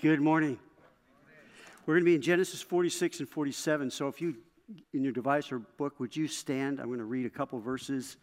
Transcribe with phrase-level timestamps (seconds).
[0.00, 0.60] Good morning.
[1.84, 3.90] We're going to be in Genesis 46 and 47.
[3.90, 4.36] So if you,
[4.92, 6.78] in your device or book, would you stand?
[6.78, 8.16] I'm going to read a couple verses.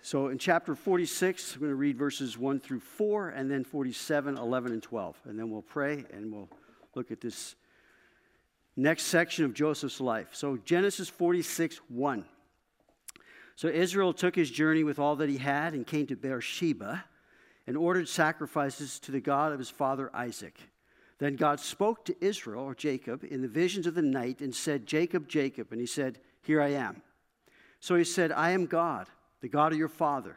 [0.00, 4.38] So in chapter 46, I'm going to read verses 1 through 4, and then 47,
[4.38, 5.20] 11, and 12.
[5.26, 6.48] And then we'll pray and we'll
[6.94, 7.56] look at this
[8.74, 10.28] next section of Joseph's life.
[10.32, 12.24] So Genesis 46, 1.
[13.56, 17.04] So Israel took his journey with all that he had and came to Beersheba
[17.66, 20.60] and ordered sacrifices to the God of his father Isaac.
[21.18, 24.86] Then God spoke to Israel, or Jacob, in the visions of the night and said,
[24.86, 25.68] Jacob, Jacob.
[25.72, 27.00] And he said, Here I am.
[27.80, 29.06] So he said, I am God,
[29.40, 30.36] the God of your father.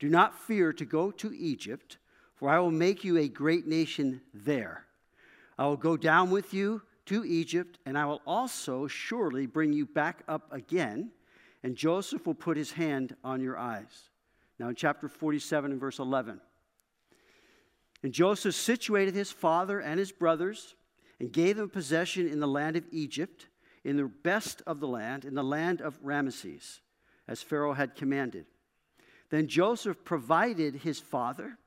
[0.00, 1.98] Do not fear to go to Egypt,
[2.34, 4.86] for I will make you a great nation there.
[5.56, 9.86] I will go down with you to Egypt, and I will also surely bring you
[9.86, 11.12] back up again
[11.62, 14.10] and Joseph will put his hand on your eyes.
[14.58, 16.40] Now, in chapter 47 and verse 11.
[18.02, 20.74] And Joseph situated his father and his brothers
[21.18, 23.48] and gave them possession in the land of Egypt,
[23.84, 26.80] in the best of the land, in the land of Ramesses,
[27.28, 28.46] as Pharaoh had commanded.
[29.30, 31.58] Then Joseph provided his father,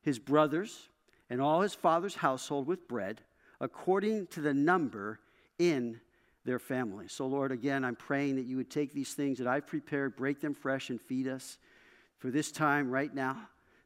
[0.00, 0.88] his brothers,
[1.28, 3.22] and all his father's household with bread,
[3.60, 5.20] according to the number
[5.58, 6.00] in
[6.46, 7.08] their family.
[7.08, 10.40] So, Lord, again, I'm praying that you would take these things that I've prepared, break
[10.40, 11.58] them fresh, and feed us
[12.18, 13.36] for this time right now.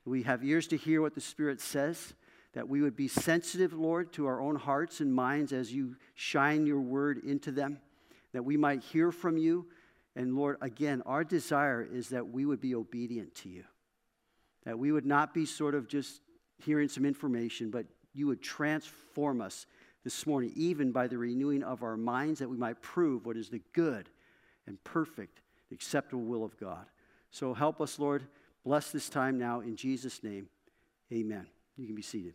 [0.05, 2.15] We have ears to hear what the Spirit says,
[2.53, 6.67] that we would be sensitive, Lord, to our own hearts and minds as you shine
[6.67, 7.81] your word into them,
[8.33, 9.67] that we might hear from you.
[10.17, 13.65] And Lord, again, our desire is that we would be obedient to you,
[14.65, 16.21] that we would not be sort of just
[16.59, 19.67] hearing some information, but you would transform us
[20.05, 23.51] this morning, even by the renewing of our minds, that we might prove what is
[23.51, 24.09] the good
[24.67, 25.43] and perfect,
[25.73, 26.87] acceptable will of God.
[27.31, 28.25] So help us, Lord.
[28.65, 30.49] Bless this time now in Jesus' name.
[31.13, 31.47] Amen.
[31.77, 32.35] You can be seated.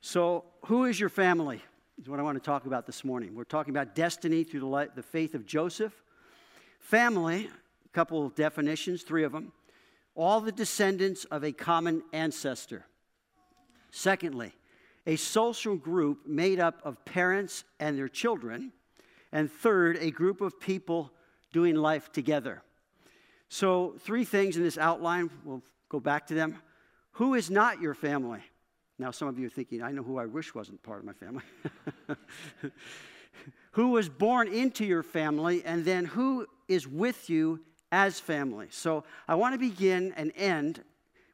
[0.00, 1.62] So, who is your family?
[2.00, 3.34] Is what I want to talk about this morning.
[3.34, 5.94] We're talking about destiny through the, light, the faith of Joseph.
[6.80, 7.48] Family,
[7.86, 9.52] a couple of definitions, three of them.
[10.14, 12.84] All the descendants of a common ancestor.
[13.90, 14.52] Secondly,
[15.06, 18.72] a social group made up of parents and their children.
[19.32, 21.12] And third, a group of people
[21.52, 22.62] doing life together.
[23.48, 25.30] So, three things in this outline.
[25.44, 26.58] We'll go back to them.
[27.12, 28.40] Who is not your family?
[28.98, 31.12] Now, some of you are thinking, I know who I wish wasn't part of my
[31.12, 31.42] family.
[33.72, 37.60] who was born into your family, and then who is with you
[37.92, 38.68] as family.
[38.70, 40.82] So, I want to begin and end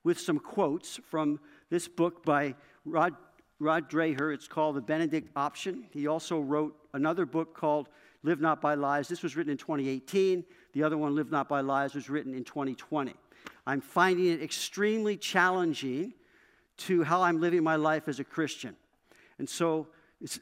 [0.03, 1.39] with some quotes from
[1.71, 2.55] this book by
[2.85, 3.15] Rod
[3.61, 4.33] Rod Dreher.
[4.33, 5.85] It's called The Benedict Option.
[5.91, 7.89] He also wrote another book called
[8.23, 9.07] Live Not by Lies.
[9.07, 10.45] This was written in 2018.
[10.73, 13.15] The other one, Live Not by Lies, was written in 2020.
[13.67, 16.15] I'm finding it extremely challenging
[16.79, 18.75] to how I'm living my life as a Christian.
[19.39, 19.89] And so,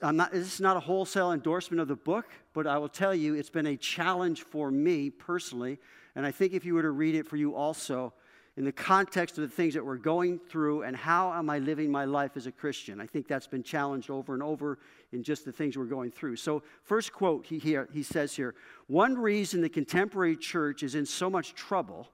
[0.03, 3.35] not, this is not a wholesale endorsement of the book, but I will tell you
[3.35, 5.79] it's been a challenge for me personally.
[6.15, 8.13] And I think if you were to read it for you also,
[8.59, 11.93] in the context of the things that we're going through and how am I living
[11.93, 13.01] my life as a Christian.
[13.01, 14.81] I think that's been challenged over and over
[15.13, 16.35] in just the things we're going through.
[16.35, 18.57] So, first quote he, here, he says here
[18.89, 22.09] One reason the contemporary church is in so much trouble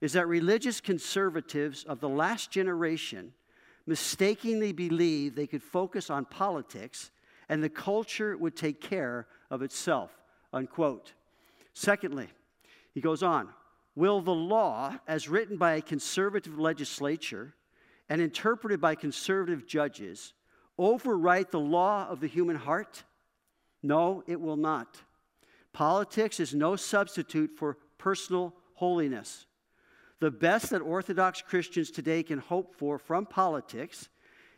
[0.00, 3.32] is that religious conservatives of the last generation
[3.86, 7.12] mistakenly believed they could focus on politics
[7.48, 10.10] and the culture would take care of itself.
[10.52, 11.12] Unquote.
[11.74, 12.26] Secondly,
[12.92, 13.50] he goes on
[13.94, 17.54] Will the law, as written by a conservative legislature
[18.08, 20.32] and interpreted by conservative judges,
[20.78, 23.04] overwrite the law of the human heart?
[23.82, 25.00] No, it will not.
[25.72, 29.46] Politics is no substitute for personal holiness.
[30.20, 34.08] The best that Orthodox Christians today can hope for from politics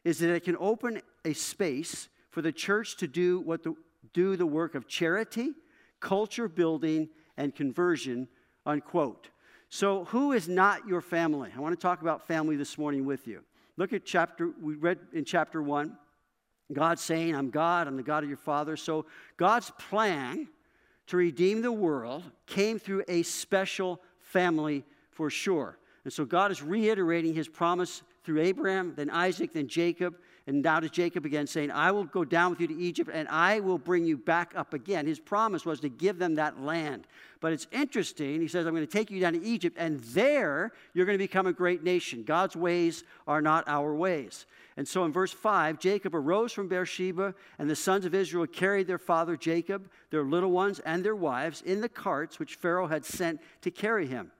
[0.05, 3.75] is that it can open a space for the church to do what the,
[4.13, 5.53] do the work of charity,
[6.01, 8.29] culture building, and conversion
[8.67, 9.29] unquote.
[9.69, 11.51] So, who is not your family?
[11.57, 13.41] I want to talk about family this morning with you.
[13.77, 15.97] Look at chapter, we read in chapter one,
[16.73, 18.77] God saying, I'm God, I'm the God of your father.
[18.77, 19.07] So,
[19.37, 20.49] God's plan
[21.07, 25.79] to redeem the world came through a special family for sure.
[26.05, 30.17] And so, God is reiterating his promise through Abraham, then Isaac, then Jacob,
[30.47, 33.29] and now to Jacob again, saying, I will go down with you to Egypt and
[33.29, 35.07] I will bring you back up again.
[35.07, 37.07] His promise was to give them that land.
[37.41, 38.41] But it's interesting.
[38.41, 41.23] He says, I'm going to take you down to Egypt, and there you're going to
[41.23, 42.23] become a great nation.
[42.23, 44.47] God's ways are not our ways.
[44.77, 48.87] And so in verse 5, Jacob arose from Beersheba, and the sons of Israel carried
[48.87, 53.05] their father Jacob, their little ones, and their wives in the carts which Pharaoh had
[53.05, 54.31] sent to carry him.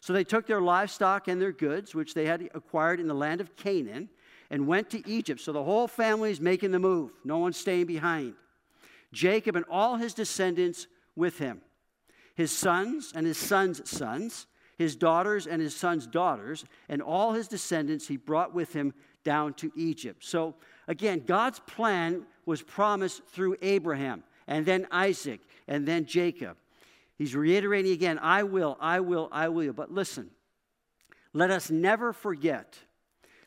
[0.00, 3.40] So they took their livestock and their goods, which they had acquired in the land
[3.40, 4.08] of Canaan,
[4.50, 5.40] and went to Egypt.
[5.40, 8.34] So the whole family is making the move, no one's staying behind.
[9.12, 11.60] Jacob and all his descendants with him,
[12.34, 14.46] his sons and his sons' sons,
[14.78, 18.92] his daughters and his sons' daughters, and all his descendants he brought with him
[19.24, 20.24] down to Egypt.
[20.24, 20.54] So
[20.86, 26.56] again, God's plan was promised through Abraham, and then Isaac, and then Jacob.
[27.16, 29.72] He's reiterating again, I will, I will, I will.
[29.72, 30.30] But listen,
[31.32, 32.78] let us never forget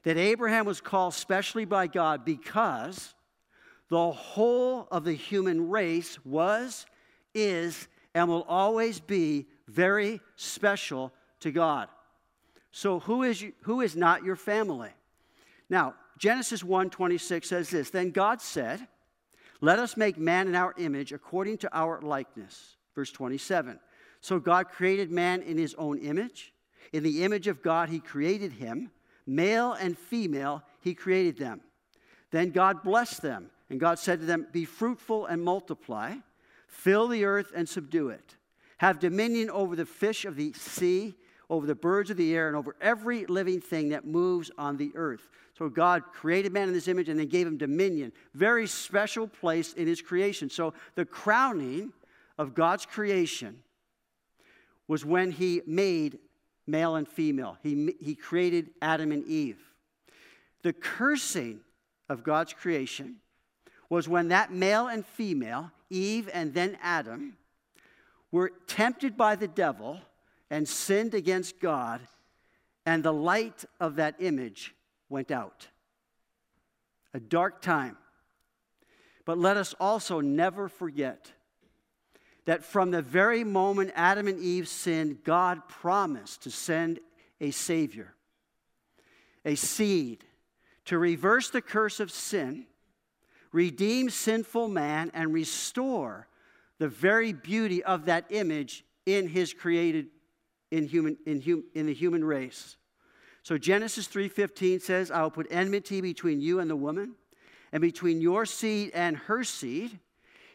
[0.04, 3.14] that Abraham was called specially by God because
[3.90, 6.86] the whole of the human race was,
[7.34, 11.12] is, and will always be very special
[11.42, 11.90] to God.
[12.72, 14.92] So who is, you, who is not your family?
[15.70, 18.88] Now, Genesis 1:26 says this, then God said,
[19.62, 23.80] "Let us make man in our image according to our likeness." Verse 27.
[24.22, 26.54] So God created man in his own image.
[26.92, 28.92] In the image of God he created him,
[29.30, 31.62] male and female he created them.
[32.32, 36.18] Then God blessed them, and God said to them, "Be fruitful and multiply,
[36.68, 38.36] fill the earth and subdue it.
[38.78, 41.16] Have dominion over the fish of the sea,
[41.50, 44.92] over the birds of the air, and over every living thing that moves on the
[44.96, 48.14] earth." So God created man in this image and then gave him dominion.
[48.34, 50.50] Very special place in his creation.
[50.50, 51.92] So the crowning
[52.38, 53.64] of God's creation
[54.88, 56.20] was when he made
[56.70, 57.58] male and female.
[57.64, 59.60] He, he created Adam and Eve.
[60.64, 61.62] The cursing
[62.08, 63.18] of God's creation
[63.90, 67.38] was when that male and female, Eve and then Adam,
[68.32, 70.00] were tempted by the devil
[70.52, 72.02] and sinned against God,
[72.86, 74.74] and the light of that image
[75.10, 75.68] went out.
[77.14, 77.98] A dark time.
[79.26, 81.32] But let us also never forget
[82.50, 87.00] that from the very moment Adam and Eve sinned, God promised to send
[87.40, 88.16] a Savior,
[89.46, 90.24] a seed,
[90.86, 92.66] to reverse the curse of sin,
[93.52, 96.28] redeem sinful man, and restore
[96.80, 100.08] the very beauty of that image in his created
[100.72, 102.78] in, human, in, hum, in the human race.
[103.44, 107.14] So Genesis 3:15 says, "I will put enmity between you and the woman,
[107.72, 110.00] and between your seed and her seed.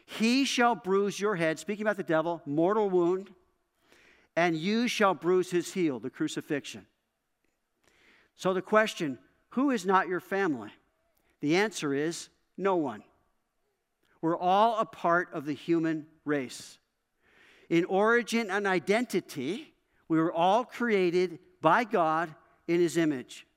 [0.05, 3.33] He shall bruise your head." Speaking about the devil, mortal wound,
[4.35, 6.85] and you shall bruise his heel, the crucifixion.
[8.35, 9.17] So the question,
[9.49, 10.71] who is not your family?
[11.39, 13.03] The answer is no one.
[14.21, 16.79] We're all a part of the human race.
[17.69, 19.73] In origin and identity,
[20.07, 22.33] we were all created by God
[22.67, 23.47] in his image.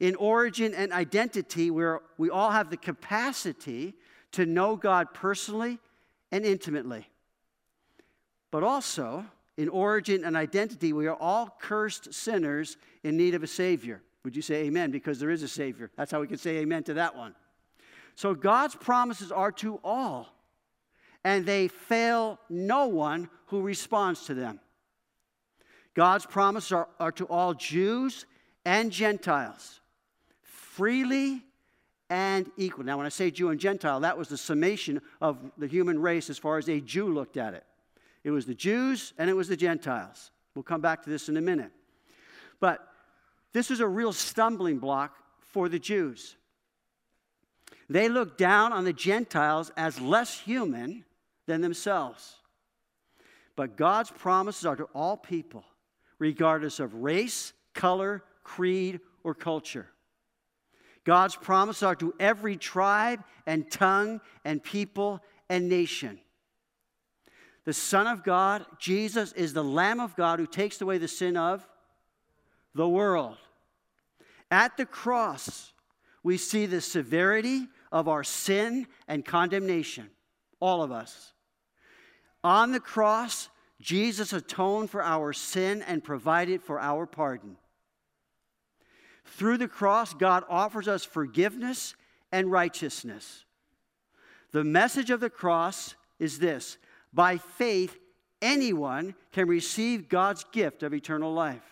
[0.00, 3.94] In origin and identity, where we all have the capacity
[4.34, 5.78] to know God personally
[6.30, 7.08] and intimately.
[8.50, 9.24] But also,
[9.56, 14.02] in origin and identity, we are all cursed sinners in need of a Savior.
[14.24, 14.90] Would you say amen?
[14.90, 15.90] Because there is a Savior.
[15.96, 17.34] That's how we can say amen to that one.
[18.16, 20.28] So God's promises are to all,
[21.24, 24.60] and they fail no one who responds to them.
[25.94, 28.26] God's promises are, are to all Jews
[28.64, 29.80] and Gentiles,
[30.42, 31.44] freely
[32.10, 32.84] and equal.
[32.84, 36.30] Now, when I say Jew and Gentile, that was the summation of the human race
[36.30, 37.64] as far as a Jew looked at it.
[38.22, 40.30] It was the Jews and it was the Gentiles.
[40.54, 41.72] We'll come back to this in a minute.
[42.60, 42.86] But
[43.52, 46.36] this was a real stumbling block for the Jews.
[47.88, 51.04] They looked down on the Gentiles as less human
[51.46, 52.36] than themselves.
[53.56, 55.64] But God's promises are to all people
[56.18, 59.88] regardless of race, color, creed, or culture.
[61.04, 66.18] God's promises are to every tribe and tongue and people and nation.
[67.64, 71.36] The Son of God, Jesus, is the Lamb of God who takes away the sin
[71.36, 71.66] of
[72.74, 73.36] the world.
[74.50, 75.72] At the cross,
[76.22, 80.10] we see the severity of our sin and condemnation,
[80.60, 81.32] all of us.
[82.42, 83.48] On the cross,
[83.80, 87.56] Jesus atoned for our sin and provided for our pardon.
[89.24, 91.94] Through the cross, God offers us forgiveness
[92.30, 93.44] and righteousness.
[94.52, 96.78] The message of the cross is this
[97.12, 97.96] by faith,
[98.42, 101.62] anyone can receive God's gift of eternal life.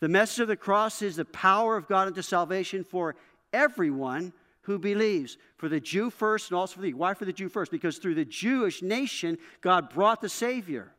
[0.00, 3.14] The message of the cross is the power of God unto salvation for
[3.52, 4.32] everyone
[4.62, 5.36] who believes.
[5.56, 7.70] For the Jew first and also for the why for the Jew first?
[7.70, 10.92] Because through the Jewish nation, God brought the Savior.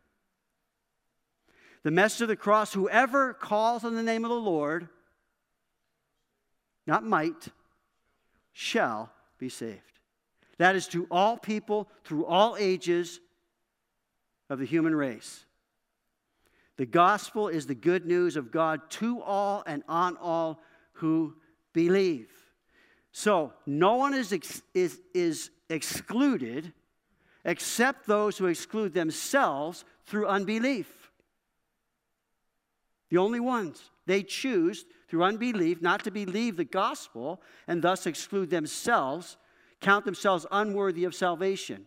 [1.84, 4.88] The message of the cross whoever calls on the name of the Lord
[6.86, 7.48] not might,
[8.52, 10.00] shall be saved.
[10.58, 13.20] That is to all people through all ages
[14.50, 15.46] of the human race.
[16.78, 20.60] The gospel is the good news of God to all and on all
[20.94, 21.36] who
[21.72, 22.30] believe.
[23.12, 26.74] So, no one is, ex- is, is excluded
[27.46, 31.03] except those who exclude themselves through unbelief.
[33.14, 33.92] The only ones.
[34.08, 39.38] They choose through unbelief not to believe the gospel and thus exclude themselves,
[39.82, 41.86] count themselves unworthy of salvation.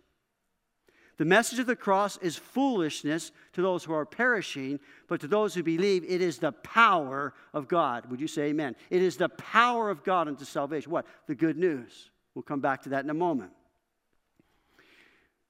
[1.16, 4.78] The message of the cross is foolishness to those who are perishing,
[5.08, 8.08] but to those who believe, it is the power of God.
[8.08, 8.76] Would you say amen?
[8.88, 10.92] It is the power of God unto salvation.
[10.92, 11.06] What?
[11.26, 12.10] The good news.
[12.36, 13.50] We'll come back to that in a moment.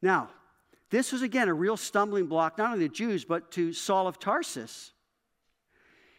[0.00, 0.30] Now,
[0.88, 4.18] this was again a real stumbling block, not only to Jews, but to Saul of
[4.18, 4.94] Tarsus.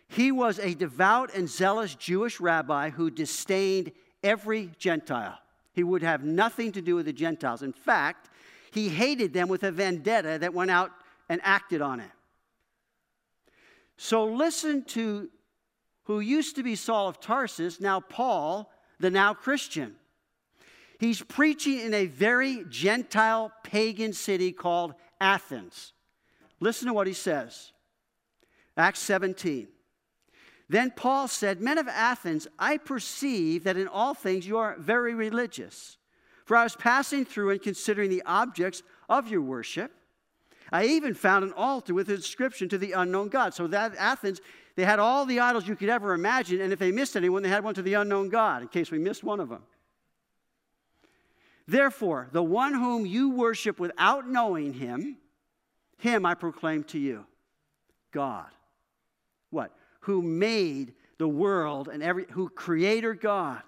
[0.08, 3.92] He was a devout and zealous Jewish rabbi who disdained
[4.24, 5.38] every Gentile.
[5.74, 7.62] He would have nothing to do with the Gentiles.
[7.62, 8.30] In fact,
[8.72, 10.92] he hated them with a vendetta that went out
[11.30, 12.12] and acted on it.
[13.98, 15.30] So listen to
[16.04, 19.96] who used to be Saul of Tarsus, now Paul, the now Christian.
[21.00, 25.94] He's preaching in a very Gentile pagan city called Athens.
[26.60, 27.72] Listen to what he says
[28.76, 29.68] Acts 17.
[30.70, 35.14] Then Paul said, Men of Athens, I perceive that in all things you are very
[35.14, 35.98] religious.
[36.46, 39.92] For I was passing through and considering the objects of your worship.
[40.72, 43.54] I even found an altar with an inscription to the unknown God.
[43.54, 44.42] So that Athens,
[44.76, 47.50] they had all the idols you could ever imagine, and if they missed anyone, they
[47.50, 49.64] had one to the unknown God, in case we missed one of them.
[51.68, 55.18] Therefore, the one whom you worship without knowing him,
[55.98, 57.26] him I proclaim to you
[58.12, 58.48] God.
[59.50, 59.72] What?
[60.08, 63.62] Who made the world and every, who creator God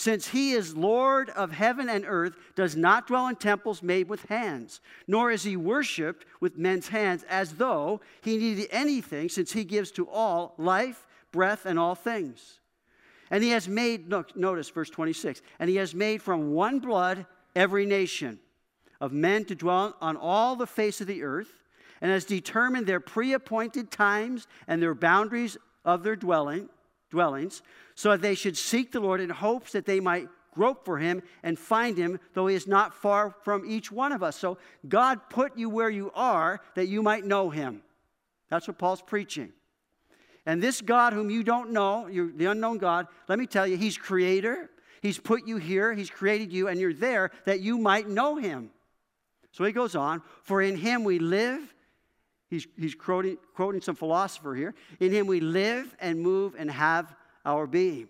[0.00, 4.24] since he is Lord of heaven and earth, does not dwell in temples made with
[4.26, 9.62] hands, nor is he worshiped with men's hands as though he needed anything, since he
[9.62, 12.60] gives to all life, breath, and all things.
[13.30, 17.26] And he has made, look, notice verse 26, and he has made from one blood
[17.54, 18.38] every nation
[19.02, 21.62] of men to dwell on all the face of the earth,
[22.00, 26.68] and has determined their pre appointed times and their boundaries of their dwelling
[27.10, 27.62] dwellings,
[27.96, 31.22] so that they should seek the Lord in hopes that they might grope for him
[31.42, 34.36] and find him, though he is not far from each one of us.
[34.36, 34.58] So
[34.88, 37.82] God put you where you are that you might know him.
[38.48, 39.52] That's what Paul's preaching.
[40.46, 43.98] And this God whom you don't know, the unknown God, let me tell you, he's
[43.98, 44.70] creator.
[45.02, 48.70] He's put you here, he's created you, and you're there that you might know him.
[49.50, 51.74] So he goes on, for in him we live
[52.50, 54.74] He's, he's quoting, quoting some philosopher here.
[54.98, 57.14] In him we live and move and have
[57.44, 58.08] our being.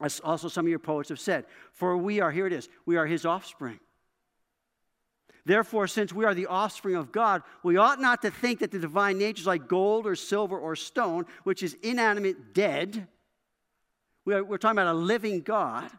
[0.00, 2.96] As also some of your poets have said, for we are, here it is, we
[2.96, 3.80] are his offspring.
[5.44, 8.78] Therefore, since we are the offspring of God, we ought not to think that the
[8.78, 13.08] divine nature is like gold or silver or stone, which is inanimate, dead.
[14.24, 15.90] We are, we're talking about a living God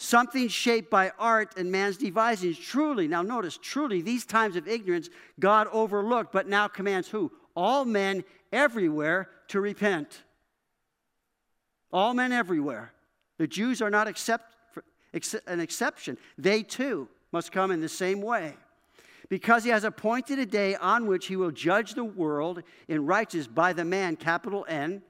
[0.00, 2.54] something shaped by art and man's devising.
[2.54, 7.32] Truly, now notice, truly, these times of ignorance God overlooked, but now commands who?
[7.54, 10.22] All men everywhere to repent.
[11.92, 12.92] All men everywhere.
[13.38, 16.18] The Jews are not an exception.
[16.38, 18.54] They too must come in the same way.
[19.28, 23.46] Because he has appointed a day on which he will judge the world in righteousness
[23.46, 25.02] by the man, capital N,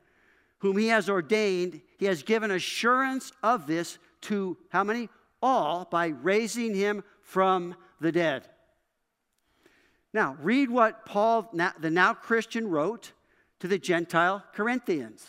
[0.58, 5.08] whom he has ordained, he has given assurance of this to how many?
[5.40, 8.48] All by raising him from the dead.
[10.12, 13.12] Now, read what Paul, the now Christian, wrote
[13.60, 15.26] to the Gentile Corinthians.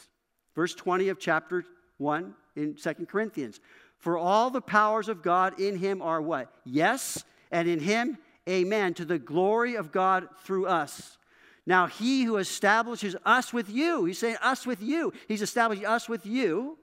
[0.56, 1.66] Verse 20 of chapter
[1.98, 3.60] 1 in Second Corinthians.
[3.98, 6.52] For all the powers of God in him are what?
[6.64, 8.18] Yes, and in him,
[8.48, 11.18] amen, to the glory of God through us.
[11.66, 16.10] Now, he who establishes us with you, he's saying us with you, he's establishing us
[16.10, 16.80] with you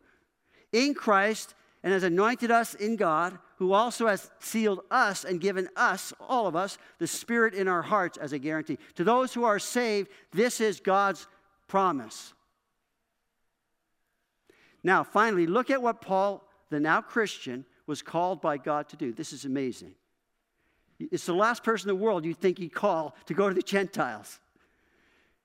[0.72, 1.55] in Christ
[1.86, 6.48] and has anointed us in God, who also has sealed us and given us, all
[6.48, 8.76] of us, the Spirit in our hearts as a guarantee.
[8.96, 11.28] To those who are saved, this is God's
[11.68, 12.34] promise.
[14.82, 19.12] Now, finally, look at what Paul, the now Christian, was called by God to do.
[19.12, 19.94] This is amazing.
[20.98, 23.62] It's the last person in the world you'd think he'd call to go to the
[23.62, 24.40] Gentiles.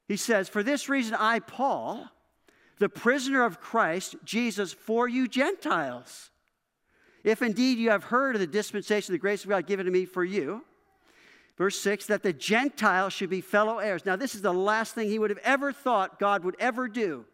[0.07, 2.09] He says, For this reason, I, Paul,
[2.81, 6.31] the prisoner of Christ Jesus for you Gentiles.
[7.23, 9.91] If indeed you have heard of the dispensation of the grace of God given to
[9.91, 10.65] me for you,
[11.59, 14.03] verse 6, that the Gentiles should be fellow heirs.
[14.03, 17.25] Now, this is the last thing he would have ever thought God would ever do.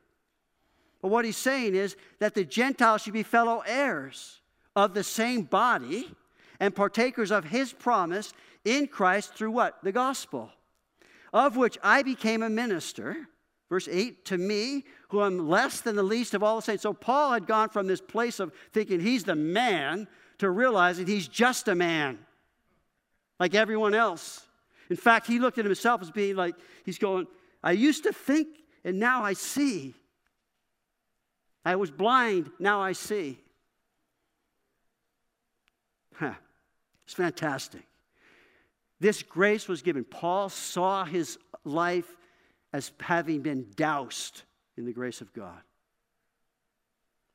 [1.01, 4.41] But what he's saying is that the Gentiles should be fellow heirs
[4.75, 6.13] of the same body
[6.59, 8.33] and partakers of his promise
[8.65, 9.81] in Christ through what?
[9.81, 10.51] The gospel.
[11.31, 13.29] Of which I became a minister.
[13.69, 16.83] Verse 8, to me, who am less than the least of all the saints.
[16.83, 20.07] So Paul had gone from this place of thinking he's the man
[20.37, 22.19] to realizing he's just a man,
[23.39, 24.47] like everyone else.
[24.89, 26.55] In fact, he looked at himself as being like,
[26.85, 27.27] he's going,
[27.61, 28.47] I used to think
[28.85, 29.95] and now I see.
[31.65, 33.37] I was blind, now I see.
[36.15, 36.33] Huh.
[37.03, 37.83] It's fantastic.
[38.99, 40.03] This grace was given.
[40.03, 42.15] Paul saw his life
[42.77, 44.43] as having been doused
[44.77, 45.61] in the grace of God,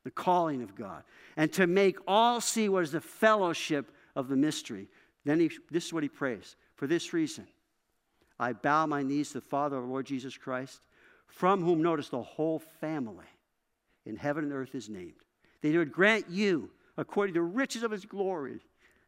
[0.04, 1.02] the calling of God,
[1.36, 4.86] and to make all see what is the fellowship of the mystery.
[5.24, 6.54] Then he, this is what he prays.
[6.76, 7.48] For this reason,
[8.38, 10.80] I bow my knees to the Father of Lord Jesus Christ,
[11.26, 13.26] from whom, notice, the whole family
[14.06, 15.24] in heaven and earth is named.
[15.60, 18.60] That he would grant you, according to the riches of his glory,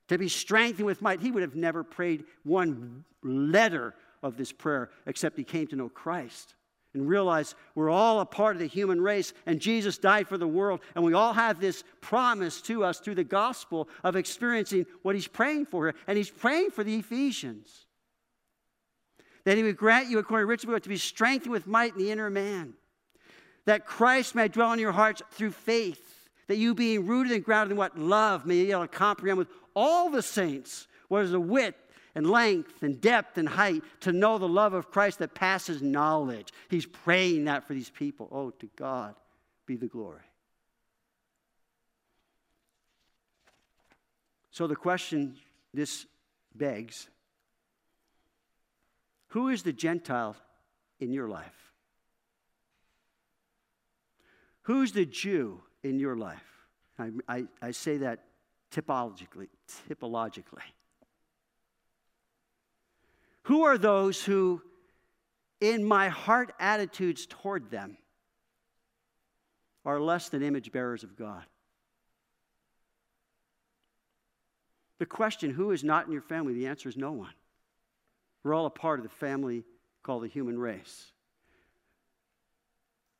[0.08, 1.20] to be strengthened with might.
[1.20, 3.94] He would have never prayed one letter
[4.24, 6.54] of this prayer except he came to know Christ
[6.94, 10.46] and realized we're all a part of the human race and Jesus died for the
[10.46, 15.14] world and we all have this promise to us through the gospel of experiencing what
[15.14, 15.94] he's praying for here.
[16.06, 17.86] And he's praying for the Ephesians.
[19.44, 22.10] That he would grant you according to riches to be strengthened with might in the
[22.10, 22.74] inner man.
[23.66, 27.72] That Christ may dwell in your hearts through faith, that you being rooted and grounded
[27.72, 31.40] in what love may be able to comprehend with all the saints what is the
[31.40, 31.83] width
[32.14, 36.52] and length and depth and height to know the love of Christ that passes knowledge.
[36.68, 38.28] He's praying that for these people.
[38.30, 39.14] Oh, to God
[39.66, 40.20] be the glory.
[44.50, 45.36] So the question
[45.72, 46.06] this
[46.54, 47.08] begs
[49.28, 50.36] who is the Gentile
[51.00, 51.72] in your life?
[54.62, 56.68] Who's the Jew in your life?
[57.00, 58.20] I, I, I say that
[58.70, 59.48] typologically,
[59.90, 60.62] typologically.
[63.44, 64.62] Who are those who,
[65.60, 67.96] in my heart attitudes toward them,
[69.84, 71.44] are less than image bearers of God?
[74.98, 76.54] The question, who is not in your family?
[76.54, 77.34] The answer is no one.
[78.42, 79.64] We're all a part of the family
[80.02, 81.12] called the human race.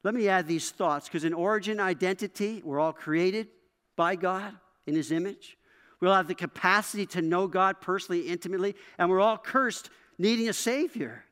[0.03, 3.49] Let me add these thoughts because in origin identity, we're all created
[3.97, 4.55] by God
[4.87, 5.59] in His image.
[6.01, 10.53] We'll have the capacity to know God personally, intimately, and we're all cursed needing a
[10.53, 11.25] Savior.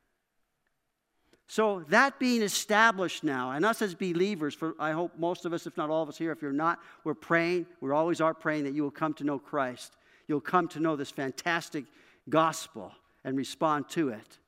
[1.49, 5.67] So, that being established now, and us as believers, for I hope most of us,
[5.67, 8.65] if not all of us here, if you're not, we're praying, we always are praying
[8.65, 9.97] that you will come to know Christ.
[10.29, 11.85] You'll come to know this fantastic
[12.29, 12.93] gospel
[13.25, 14.39] and respond to it.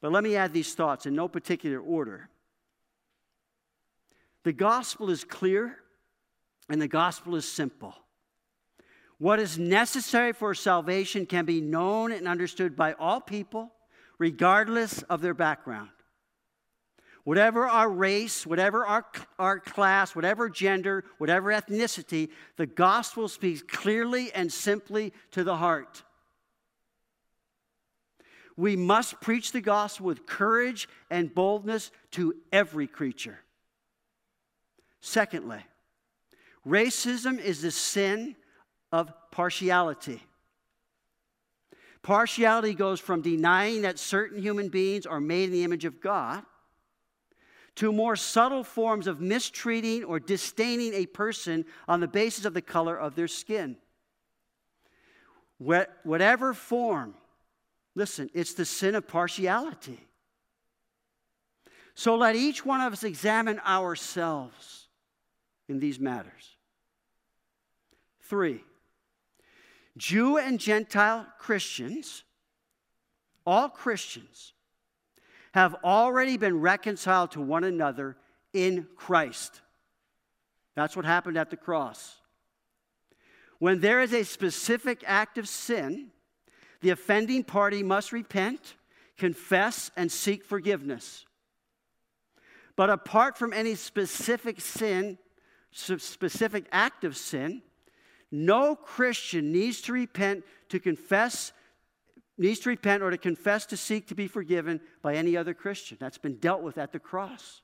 [0.00, 2.28] But let me add these thoughts in no particular order.
[4.44, 5.76] The gospel is clear
[6.68, 7.94] and the gospel is simple.
[9.18, 13.72] What is necessary for salvation can be known and understood by all people,
[14.18, 15.90] regardless of their background.
[17.24, 19.04] Whatever our race, whatever our,
[19.38, 26.04] our class, whatever gender, whatever ethnicity, the gospel speaks clearly and simply to the heart.
[28.56, 33.40] We must preach the gospel with courage and boldness to every creature.
[35.00, 35.64] Secondly,
[36.66, 38.36] racism is the sin
[38.92, 40.22] of partiality.
[42.02, 46.42] Partiality goes from denying that certain human beings are made in the image of God
[47.74, 52.62] to more subtle forms of mistreating or disdaining a person on the basis of the
[52.62, 53.76] color of their skin.
[55.58, 57.14] Whatever form,
[57.94, 60.00] listen, it's the sin of partiality.
[61.94, 64.88] So let each one of us examine ourselves
[65.68, 66.56] in these matters.
[68.22, 68.62] Three,
[69.98, 72.24] Jew and Gentile Christians,
[73.44, 74.54] all Christians,
[75.52, 78.16] have already been reconciled to one another
[78.52, 79.60] in Christ.
[80.76, 82.16] That's what happened at the cross.
[83.58, 86.12] When there is a specific act of sin,
[86.80, 88.76] the offending party must repent,
[89.16, 91.26] confess, and seek forgiveness.
[92.76, 95.18] But apart from any specific sin,
[95.72, 97.62] specific act of sin,
[98.30, 101.52] no Christian needs to repent to confess,
[102.36, 105.96] needs to repent or to confess to seek to be forgiven by any other Christian.
[106.00, 107.62] That's been dealt with at the cross.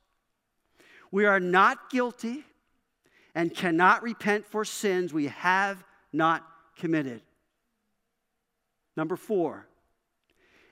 [1.11, 2.44] We are not guilty
[3.35, 6.46] and cannot repent for sins we have not
[6.77, 7.22] committed.
[8.96, 9.66] Number four,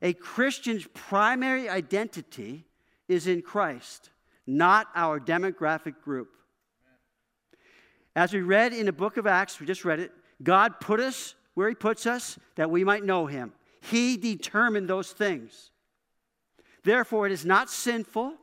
[0.01, 2.65] a Christian's primary identity
[3.09, 4.11] is in Christ
[4.47, 6.31] not our demographic group.
[8.15, 11.35] As we read in the book of Acts, we just read it, God put us
[11.55, 13.53] where He puts us that we might know Him.
[13.81, 15.71] He determined those things.
[16.85, 18.35] Therefore, it is not sinful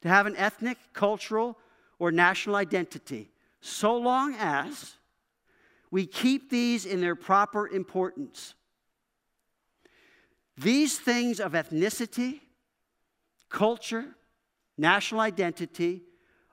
[0.00, 1.58] to have an ethnic, cultural,
[1.98, 3.30] or national identity,
[3.60, 4.96] so long as
[5.90, 8.54] we keep these in their proper importance.
[10.56, 12.40] These things of ethnicity,
[13.48, 14.06] culture,
[14.76, 16.02] national identity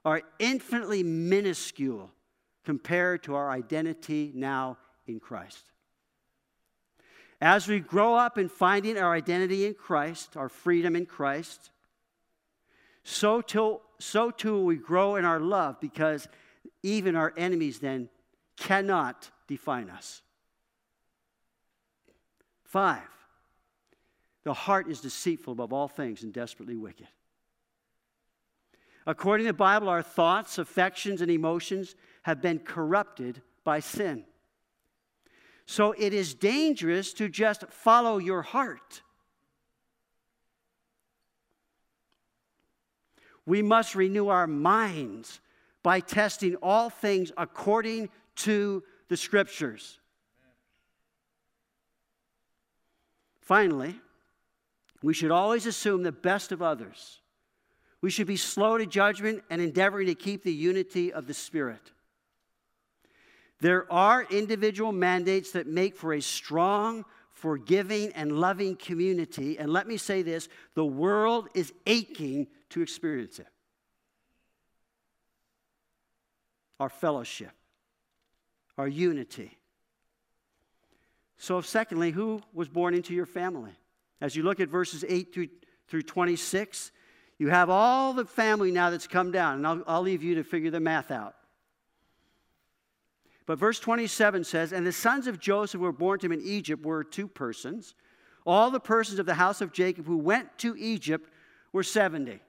[0.05, 2.11] are infinitely minuscule
[2.65, 5.63] compared to our identity now in Christ.
[7.41, 11.71] As we grow up in finding our identity in Christ, our freedom in Christ,
[13.03, 16.27] so too, so too we grow in our love because
[16.83, 18.09] even our enemies then
[18.57, 20.21] cannot define us.
[22.65, 23.01] Five,
[24.43, 27.07] the heart is deceitful above all things and desperately wicked.
[29.07, 34.23] According to the Bible, our thoughts, affections, and emotions have been corrupted by sin.
[35.65, 39.01] So it is dangerous to just follow your heart.
[43.45, 45.39] We must renew our minds
[45.81, 49.99] by testing all things according to the scriptures.
[53.41, 53.95] Finally,
[55.01, 57.21] we should always assume the best of others.
[58.01, 61.91] We should be slow to judgment and endeavoring to keep the unity of the Spirit.
[63.61, 69.57] There are individual mandates that make for a strong, forgiving, and loving community.
[69.57, 73.47] And let me say this the world is aching to experience it.
[76.79, 77.51] Our fellowship,
[78.77, 79.57] our unity.
[81.37, 83.71] So, secondly, who was born into your family?
[84.21, 85.47] As you look at verses 8 through,
[85.87, 86.91] through 26,
[87.37, 90.43] you have all the family now that's come down, and I'll, I'll leave you to
[90.43, 91.35] figure the math out.
[93.49, 96.41] But verse 27 says, And the sons of Joseph who were born to him in
[96.43, 97.95] Egypt were two persons.
[98.45, 101.27] All the persons of the house of Jacob who went to Egypt
[101.73, 102.41] were 70.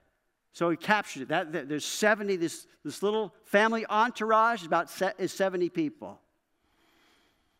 [0.53, 1.29] So he captured it.
[1.29, 6.19] That, that there's 70, this, this little family entourage is about is 70 people.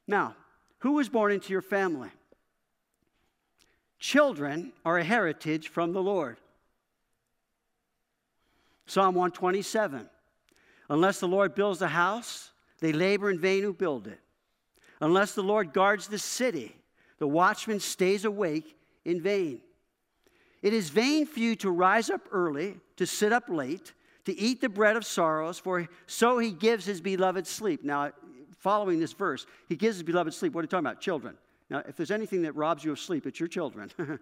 [0.06, 0.36] Now,
[0.78, 2.12] who was born into your family?
[3.98, 6.38] Children are a heritage from the Lord.
[8.86, 10.08] Psalm 127
[10.92, 12.51] Unless the Lord builds a house,
[12.82, 14.20] they labor in vain who build it.
[15.00, 16.76] Unless the Lord guards the city,
[17.20, 19.62] the watchman stays awake in vain.
[20.62, 23.94] It is vain for you to rise up early, to sit up late,
[24.26, 27.84] to eat the bread of sorrows, for so he gives his beloved sleep.
[27.84, 28.12] Now,
[28.60, 30.54] following this verse, he gives his beloved sleep.
[30.54, 31.02] What are you talking about?
[31.02, 31.36] Children.
[31.70, 33.90] Now, if there's anything that robs you of sleep, it's your children.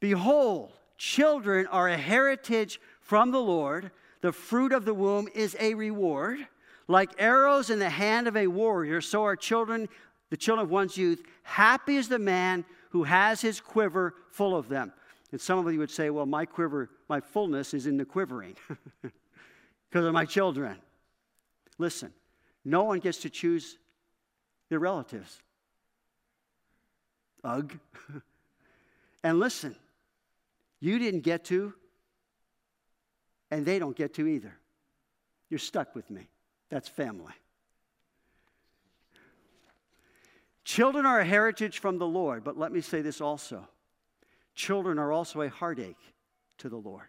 [0.00, 3.90] Behold, children are a heritage from the Lord.
[4.20, 6.46] The fruit of the womb is a reward.
[6.88, 9.88] Like arrows in the hand of a warrior, so are children,
[10.30, 11.22] the children of one's youth.
[11.42, 14.92] Happy is the man who has his quiver full of them.
[15.30, 18.56] And some of you would say, well, my quiver, my fullness is in the quivering
[19.02, 20.78] because of my children.
[21.76, 22.12] Listen,
[22.64, 23.76] no one gets to choose
[24.70, 25.38] their relatives.
[27.44, 27.78] Ugh.
[29.22, 29.76] and listen,
[30.80, 31.74] you didn't get to,
[33.50, 34.56] and they don't get to either.
[35.50, 36.28] You're stuck with me.
[36.70, 37.32] That's family.
[40.64, 43.66] Children are a heritage from the Lord, but let me say this also
[44.54, 45.96] children are also a heartache
[46.58, 47.06] to the Lord.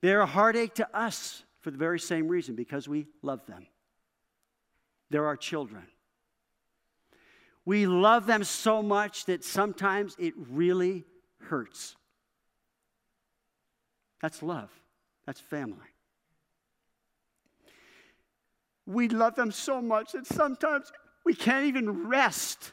[0.00, 3.66] They're a heartache to us for the very same reason, because we love them.
[5.10, 5.82] They're our children.
[7.64, 11.04] We love them so much that sometimes it really
[11.40, 11.96] hurts.
[14.22, 14.70] That's love,
[15.26, 15.88] that's family.
[18.86, 20.92] We love them so much that sometimes
[21.24, 22.72] we can't even rest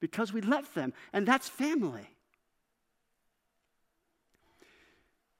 [0.00, 2.08] because we love them, and that's family.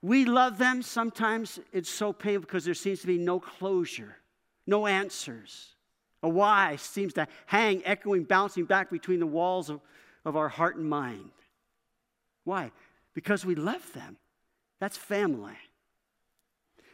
[0.03, 0.83] We love them.
[0.83, 4.17] Sometimes it's so painful because there seems to be no closure,
[4.67, 5.75] no answers.
[6.23, 9.81] A why seems to hang, echoing, bouncing back between the walls of,
[10.25, 11.31] of our heart and mind.
[12.45, 12.71] Why?
[13.15, 14.17] Because we love them.
[14.79, 15.57] That's family.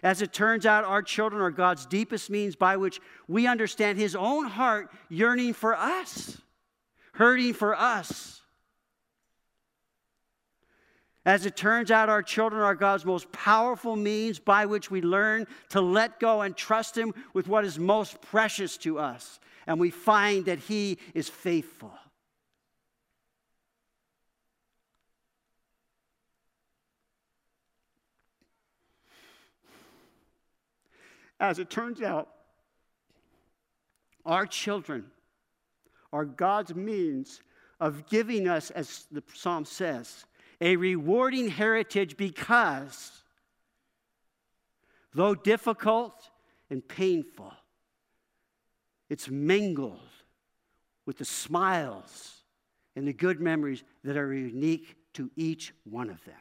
[0.02, 4.16] As it turns out, our children are God's deepest means by which we understand His
[4.16, 6.40] own heart yearning for us,
[7.12, 8.40] hurting for us.
[11.24, 15.46] As it turns out, our children are God's most powerful means by which we learn
[15.68, 19.38] to let go and trust Him with what is most precious to us.
[19.68, 21.92] And we find that He is faithful.
[31.42, 32.28] As it turns out,
[34.24, 35.04] our children
[36.12, 37.40] are God's means
[37.80, 40.24] of giving us, as the psalm says,
[40.60, 43.24] a rewarding heritage because,
[45.12, 46.30] though difficult
[46.70, 47.52] and painful,
[49.10, 49.98] it's mingled
[51.06, 52.44] with the smiles
[52.94, 56.36] and the good memories that are unique to each one of them.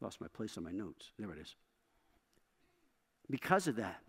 [0.00, 1.10] Lost my place on my notes.
[1.18, 1.54] There it is.
[3.28, 4.00] Because of that,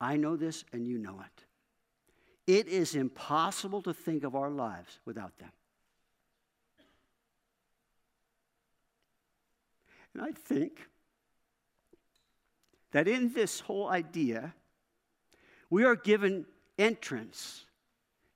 [0.00, 1.44] I know this and you know it.
[2.46, 5.52] It is impossible to think of our lives without them.
[10.12, 10.88] And I think
[12.92, 14.54] that in this whole idea,
[15.70, 16.46] we are given
[16.78, 17.64] entrance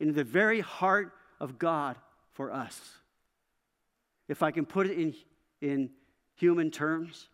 [0.01, 1.96] into the very heart of God
[2.33, 2.81] for us.
[4.27, 5.14] If I can put it in
[5.61, 5.90] in
[6.35, 7.29] human terms,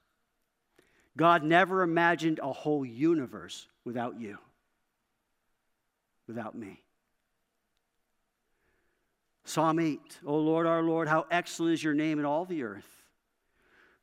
[1.17, 4.39] God never imagined a whole universe without you,
[6.27, 6.83] without me.
[9.45, 13.04] Psalm 8, O Lord, our Lord, how excellent is your name in all the earth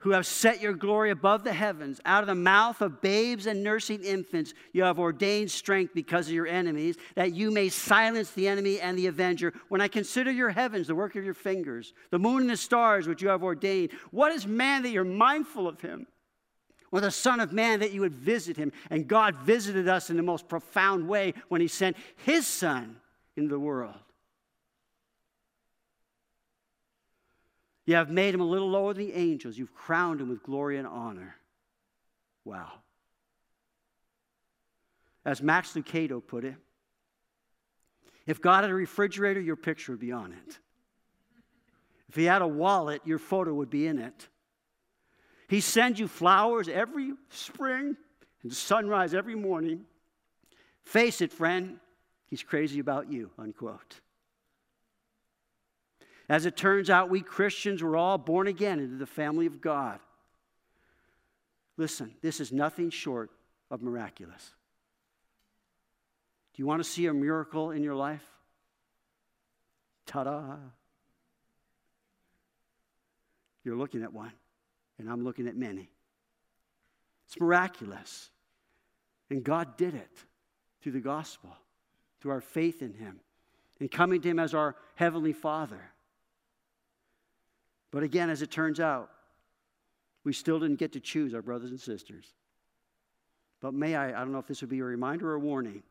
[0.02, 2.02] who have set your glory above the heavens.
[2.06, 6.34] Out of the mouth of babes and nursing infants, you have ordained strength because of
[6.34, 9.54] your enemies, that you may silence the enemy and the avenger.
[9.70, 13.08] When I consider your heavens, the work of your fingers, the moon and the stars
[13.08, 16.08] which you have ordained, what is man that you're mindful of him?
[16.92, 18.74] Or the Son of Man that you would visit him.
[18.90, 22.98] And God visited us in the most profound way when he sent his Son
[23.38, 23.96] into the world
[27.92, 29.58] You have made him a little lower than the angels.
[29.58, 31.36] You've crowned him with glory and honor.
[32.46, 32.72] Wow.
[35.26, 36.56] As Max Lucado put it,
[38.26, 40.60] if God had a refrigerator, your picture would be on it.
[42.08, 44.30] If he had a wallet, your photo would be in it.
[45.50, 47.98] He sends you flowers every spring
[48.42, 49.82] and sunrise every morning.
[50.84, 51.78] Face it, friend,
[52.30, 54.00] he's crazy about you, unquote.
[56.32, 60.00] As it turns out, we Christians were all born again into the family of God.
[61.76, 63.32] Listen, this is nothing short
[63.70, 64.54] of miraculous.
[66.54, 68.24] Do you want to see a miracle in your life?
[70.06, 70.56] Ta da!
[73.66, 74.32] You're looking at one,
[75.00, 75.90] and I'm looking at many.
[77.28, 78.30] It's miraculous.
[79.30, 80.24] And God did it
[80.82, 81.58] through the gospel,
[82.22, 83.20] through our faith in Him,
[83.82, 85.92] and coming to Him as our Heavenly Father.
[87.92, 89.10] But again, as it turns out,
[90.24, 92.26] we still didn't get to choose our brothers and sisters.
[93.60, 95.84] But may I, I don't know if this would be a reminder or a warning,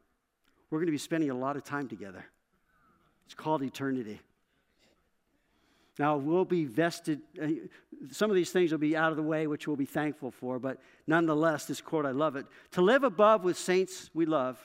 [0.70, 2.24] we're going to be spending a lot of time together.
[3.26, 4.20] It's called eternity.
[5.98, 7.48] Now, we'll be vested, uh,
[8.10, 10.58] some of these things will be out of the way, which we'll be thankful for,
[10.58, 12.46] but nonetheless, this quote, I love it.
[12.72, 14.58] To live above with saints we love,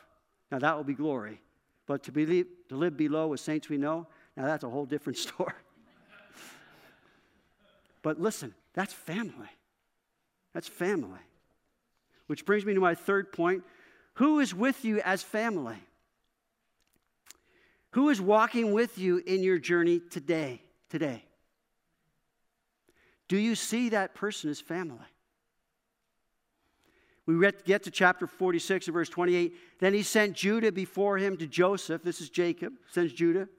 [0.51, 1.41] now that will be glory.
[1.87, 5.17] But to, be, to live below with saints we know, now that's a whole different
[5.17, 5.53] story.
[8.05, 9.49] But listen, that's family.
[10.53, 11.17] That's family.
[12.27, 13.63] Which brings me to my third point.
[14.17, 15.79] Who is with you as family?
[17.93, 20.61] Who is walking with you in your journey today?
[20.91, 21.23] Today.
[23.27, 24.99] Do you see that person as family?
[27.25, 29.55] We get to chapter 46 verse 28.
[29.79, 32.03] Then he sent Judah before him to Joseph.
[32.03, 33.49] This is Jacob, sends Judah,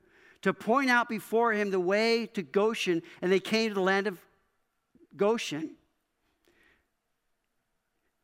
[0.43, 4.07] to point out before him the way to Goshen, and they came to the land
[4.07, 4.21] of
[5.17, 5.71] Goshen.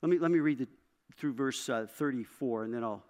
[0.02, 0.68] Let me, let me read the,
[1.16, 3.04] through verse uh, 34, and then I'll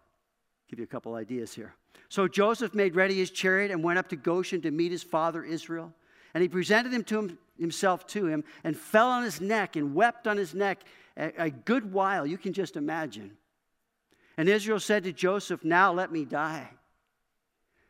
[0.69, 1.75] give you a couple ideas here.
[2.09, 5.43] So Joseph made ready his chariot and went up to Goshen to meet his father
[5.43, 5.93] Israel.
[6.35, 9.95] And he presented him to him, himself to him and fell on his neck and
[9.95, 10.81] wept on his neck
[11.17, 12.27] a, a good while.
[12.27, 13.33] You can just imagine.
[14.37, 16.69] And Israel said to Joseph, Now let me die,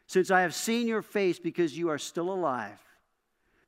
[0.06, 2.80] since I have seen your face because you are still alive.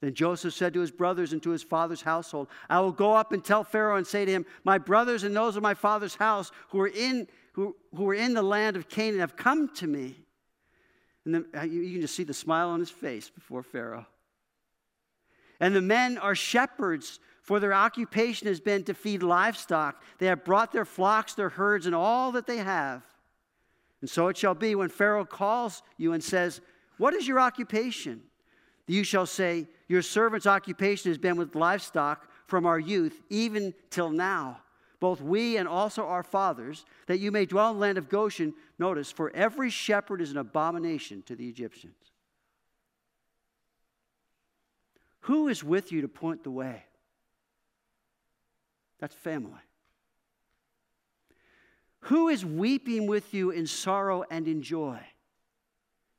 [0.05, 3.33] Then Joseph said to his brothers and to his father's household, I will go up
[3.33, 6.53] and tell Pharaoh and say to him, My brothers and those of my father's house
[6.69, 10.15] who are in, who, who are in the land of Canaan have come to me.
[11.25, 14.05] And then uh, you can just see the smile on his face before Pharaoh.
[15.59, 20.03] And the men are shepherds, for their occupation has been to feed livestock.
[20.19, 23.03] They have brought their flocks, their herds, and all that they have.
[24.03, 26.61] And so it shall be when Pharaoh calls you and says,
[26.99, 28.25] What is your occupation?
[28.87, 34.11] You shall say, Your servant's occupation has been with livestock from our youth, even till
[34.11, 34.61] now,
[35.01, 38.55] both we and also our fathers, that you may dwell in the land of Goshen.
[38.79, 41.95] Notice, for every shepherd is an abomination to the Egyptians.
[45.21, 46.85] Who is with you to point the way?
[48.99, 49.61] That's family.
[52.01, 55.01] Who is weeping with you in sorrow and in joy?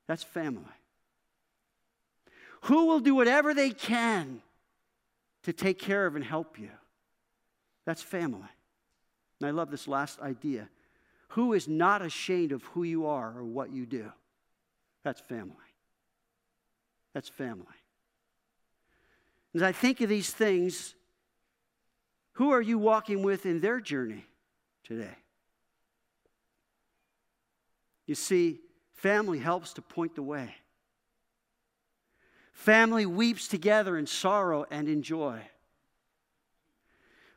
[0.08, 0.64] That's family.
[2.66, 4.42] Who will do whatever they can
[5.44, 6.70] to take care of and help you?
[7.84, 8.48] That's family.
[9.40, 10.68] And I love this last idea.
[11.28, 14.10] Who is not ashamed of who you are or what you do?
[15.04, 15.54] That's family.
[17.14, 17.66] That's family.
[19.54, 20.96] As I think of these things,
[22.32, 24.26] who are you walking with in their journey
[24.82, 25.16] today?
[28.06, 28.58] You see,
[28.94, 30.52] family helps to point the way.
[32.56, 35.40] Family weeps together in sorrow and in joy.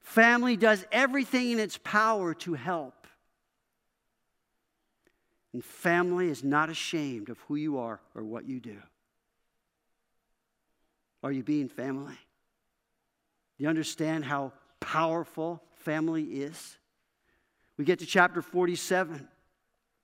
[0.01, 3.05] Family does everything in its power to help.
[5.51, 8.77] And family is not ashamed of who you are or what you do.
[11.21, 12.17] Are you being family?
[13.57, 16.77] Do you understand how powerful family is?
[17.77, 19.27] We get to chapter 47.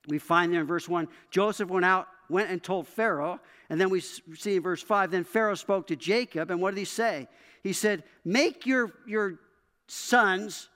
[0.10, 3.40] We find there in verse 1 Joseph went out, went and told Pharaoh.
[3.70, 6.52] And then we see in verse 5 then Pharaoh spoke to Jacob.
[6.52, 7.28] And what did he say?
[7.64, 9.40] He said, Make your, your
[9.88, 10.70] sons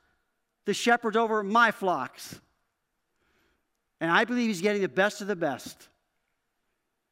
[0.65, 2.39] the shepherds over my flocks.
[4.01, 5.89] And I believe he's getting the best of the best.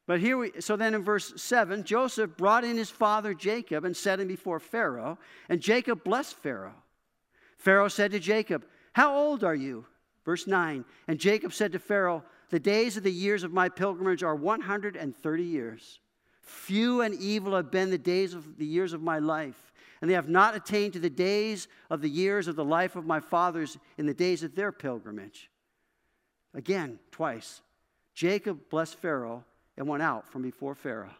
[0.06, 3.94] But here we, so then in verse 7, Joseph brought in his father Jacob and
[3.94, 5.18] set him before Pharaoh,
[5.50, 6.74] and Jacob blessed Pharaoh.
[7.58, 9.84] Pharaoh said to Jacob, How old are you?
[10.24, 14.22] Verse 9, and Jacob said to Pharaoh, The days of the years of my pilgrimage
[14.22, 16.00] are 130 years.
[16.40, 20.14] Few and evil have been the days of the years of my life, and they
[20.14, 23.76] have not attained to the days of the years of the life of my fathers
[23.98, 25.50] in the days of their pilgrimage.
[26.54, 27.60] Again, twice.
[28.14, 29.44] Jacob blessed Pharaoh
[29.76, 31.14] and went out from before Pharaoh.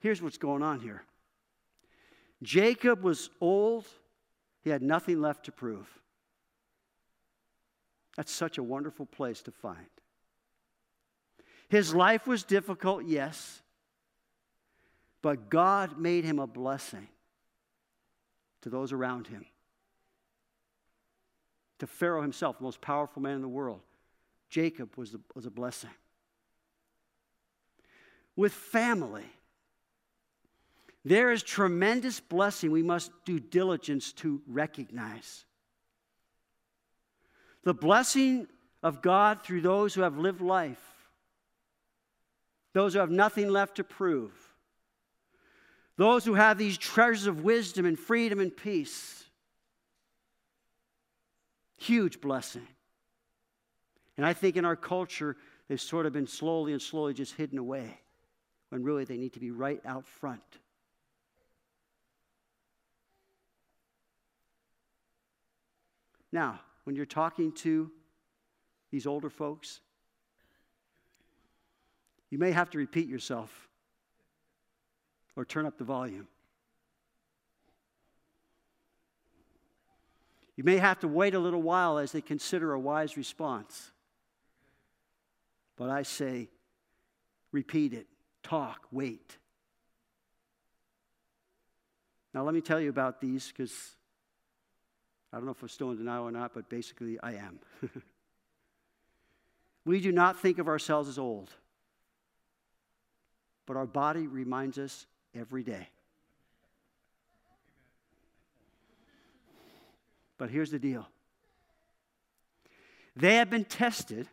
[0.00, 1.02] Here's what's going on here
[2.42, 3.86] Jacob was old,
[4.62, 5.88] he had nothing left to prove.
[8.16, 9.86] That's such a wonderful place to find.
[11.68, 13.60] His life was difficult, yes,
[15.22, 17.08] but God made him a blessing
[18.62, 19.44] to those around him.
[21.80, 23.80] To Pharaoh himself, the most powerful man in the world,
[24.48, 25.90] Jacob was, the, was a blessing
[28.36, 29.24] with family.
[31.04, 35.45] There is tremendous blessing we must do diligence to recognize.
[37.66, 38.46] The blessing
[38.84, 40.80] of God through those who have lived life,
[42.74, 44.30] those who have nothing left to prove,
[45.96, 49.24] those who have these treasures of wisdom and freedom and peace.
[51.76, 52.68] Huge blessing.
[54.16, 57.58] And I think in our culture, they've sort of been slowly and slowly just hidden
[57.58, 57.98] away
[58.68, 60.40] when really they need to be right out front.
[66.30, 67.90] Now, when you're talking to
[68.92, 69.80] these older folks,
[72.30, 73.68] you may have to repeat yourself
[75.34, 76.28] or turn up the volume.
[80.54, 83.90] You may have to wait a little while as they consider a wise response.
[85.76, 86.48] But I say,
[87.50, 88.06] repeat it
[88.44, 89.38] talk, wait.
[92.32, 93.96] Now, let me tell you about these because
[95.32, 97.58] I don't know if I'm still in denial or not, but basically I am.
[99.84, 101.50] we do not think of ourselves as old,
[103.66, 105.88] but our body reminds us every day.
[110.38, 111.06] But here's the deal
[113.14, 114.28] they have been tested,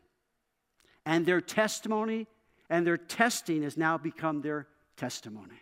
[1.05, 2.27] and their testimony
[2.69, 5.61] and their testing has now become their testimony.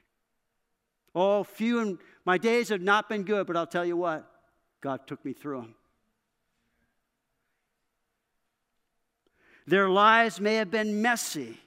[1.14, 4.31] Oh, few and my days have not been good, but I'll tell you what,
[4.82, 5.76] God took me through them.
[9.68, 11.58] Their lives may have been messy,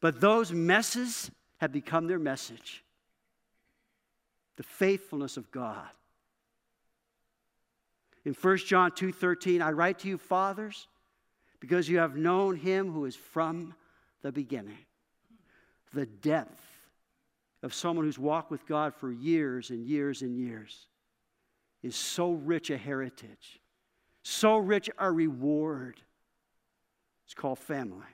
[0.00, 2.84] but those messes have become their message.
[4.56, 5.88] The faithfulness of God.
[8.26, 10.88] In 1 John 2:13, I write to you fathers
[11.58, 13.74] because you have known him who is from
[14.20, 14.84] the beginning.
[15.94, 16.62] The depth
[17.62, 20.86] of someone who's walked with God for years and years and years
[21.82, 23.60] is so rich a heritage,
[24.22, 26.00] so rich a reward.
[27.24, 28.06] It's called family.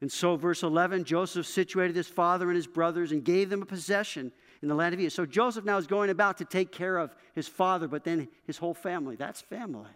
[0.00, 3.66] And so, verse 11 Joseph situated his father and his brothers and gave them a
[3.66, 4.30] possession
[4.62, 5.16] in the land of Egypt.
[5.16, 8.58] So, Joseph now is going about to take care of his father, but then his
[8.58, 9.16] whole family.
[9.16, 9.90] That's family.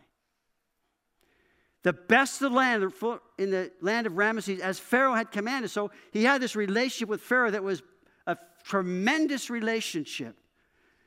[1.83, 2.83] the best of the land
[3.39, 5.71] in the land of Ramesses as Pharaoh had commanded.
[5.71, 7.83] So he had this relationship with Pharaoh that was
[8.27, 10.37] a tremendous relationship.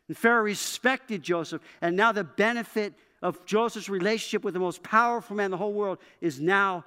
[0.07, 1.61] And Pharaoh respected Joseph.
[1.81, 5.73] And now the benefit of Joseph's relationship with the most powerful man in the whole
[5.73, 6.83] world is now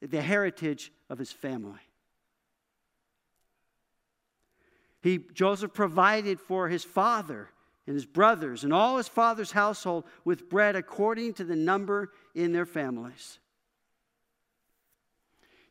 [0.00, 1.80] the heritage of his family.
[5.02, 7.48] He, Joseph provided for his father
[7.86, 12.52] and his brothers and all his father's household with bread according to the number in
[12.52, 13.38] their families.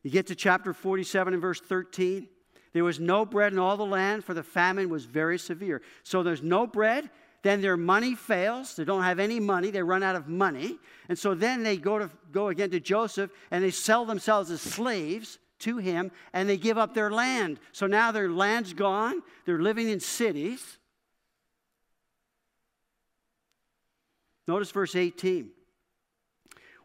[0.03, 2.27] You get to chapter 47 and verse 13.
[2.73, 5.81] There was no bread in all the land, for the famine was very severe.
[6.03, 7.09] So there's no bread.
[7.41, 8.75] Then their money fails.
[8.75, 9.71] They don't have any money.
[9.71, 10.77] They run out of money.
[11.07, 14.61] And so then they go, to, go again to Joseph and they sell themselves as
[14.61, 17.59] slaves to him and they give up their land.
[17.71, 19.21] So now their land's gone.
[19.45, 20.77] They're living in cities.
[24.47, 25.51] Notice verse 18.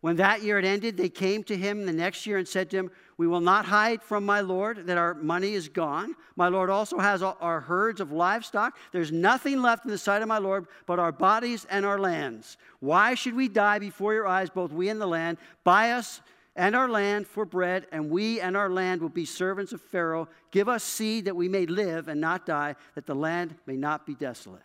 [0.02, 2.76] When that year had ended, they came to him the next year and said to
[2.76, 6.16] him, We will not hide from my Lord that our money is gone.
[6.36, 8.76] My Lord also has our herds of livestock.
[8.92, 12.56] There's nothing left in the sight of my Lord but our bodies and our lands.
[12.80, 15.38] Why should we die before your eyes, both we and the land?
[15.62, 16.20] Buy us
[16.56, 20.28] and our land for bread, and we and our land will be servants of Pharaoh.
[20.50, 24.06] Give us seed that we may live and not die, that the land may not
[24.06, 24.62] be desolate.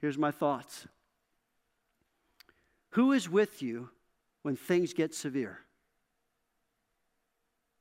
[0.00, 0.86] Here's my thoughts.
[2.90, 3.90] Who is with you
[4.42, 5.60] when things get severe?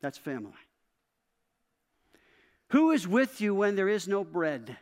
[0.01, 0.51] That's family.
[2.69, 4.77] Who is with you when there is no bread?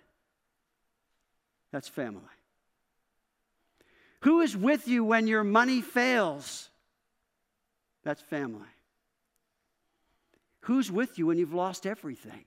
[1.71, 2.21] That's family.
[4.21, 6.69] Who is with you when your money fails?
[8.03, 8.67] That's family.
[10.61, 12.43] Who's with you when you've lost everything?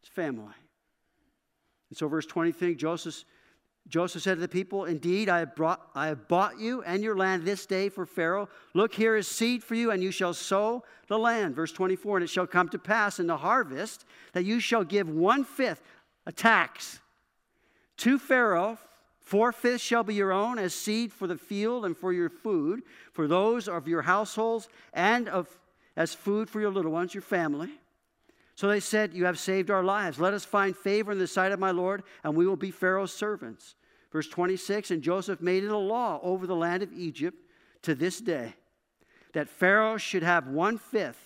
[0.00, 0.54] It's family.
[1.90, 3.24] And so, verse 20, think Joseph
[3.88, 7.16] Joseph said to the people, Indeed, I have, brought, I have bought you and your
[7.16, 8.48] land this day for Pharaoh.
[8.72, 11.54] Look, here is seed for you, and you shall sow the land.
[11.54, 15.08] Verse 24 And it shall come to pass in the harvest that you shall give
[15.08, 15.82] one fifth
[16.26, 17.00] a tax
[17.98, 18.78] to Pharaoh.
[19.20, 22.82] Four fifths shall be your own as seed for the field and for your food,
[23.12, 25.48] for those of your households, and of,
[25.96, 27.70] as food for your little ones, your family.
[28.54, 30.20] So they said, You have saved our lives.
[30.20, 33.12] Let us find favor in the sight of my Lord, and we will be Pharaoh's
[33.12, 33.74] servants.
[34.12, 37.38] Verse 26 And Joseph made it a law over the land of Egypt
[37.82, 38.54] to this day
[39.32, 41.20] that Pharaoh should have one fifth,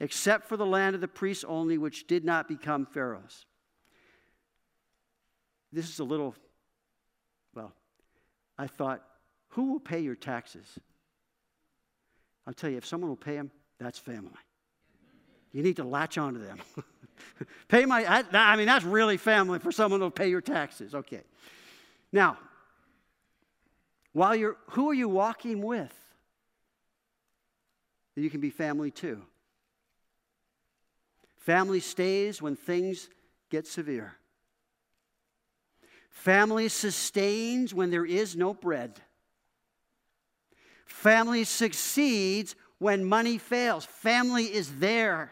[0.00, 3.44] except for the land of the priests only, which did not become Pharaoh's.
[5.70, 6.34] This is a little,
[7.54, 7.74] well,
[8.56, 9.04] I thought,
[9.48, 10.78] who will pay your taxes?
[12.46, 14.32] I'll tell you, if someone will pay them, that's family.
[15.52, 16.58] You need to latch onto them.
[17.68, 20.94] pay my, I, I mean, that's really family for someone to pay your taxes.
[20.94, 21.22] Okay.
[22.12, 22.38] Now,
[24.12, 25.94] while you're, who are you walking with?
[28.16, 29.22] You can be family too.
[31.38, 33.08] Family stays when things
[33.48, 34.14] get severe.
[36.10, 39.00] Family sustains when there is no bread.
[40.84, 43.84] Family succeeds when money fails.
[43.84, 45.30] Family is there.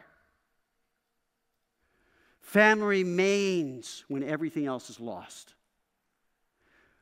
[2.57, 5.53] Family remains when everything else is lost.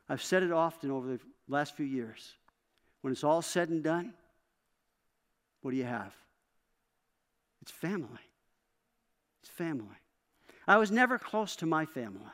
[0.08, 2.32] I've said it often over the last few years.
[3.02, 4.14] When it's all said and done,
[5.62, 6.12] what do you have?
[7.62, 8.18] It's family.
[9.42, 9.94] It's family.
[10.66, 12.32] I was never close to my family.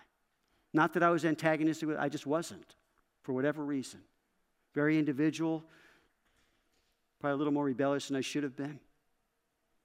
[0.72, 2.74] Not that I was antagonistic with I just wasn't,
[3.20, 4.00] for whatever reason.
[4.74, 5.62] Very individual,
[7.20, 8.80] probably a little more rebellious than I should have been.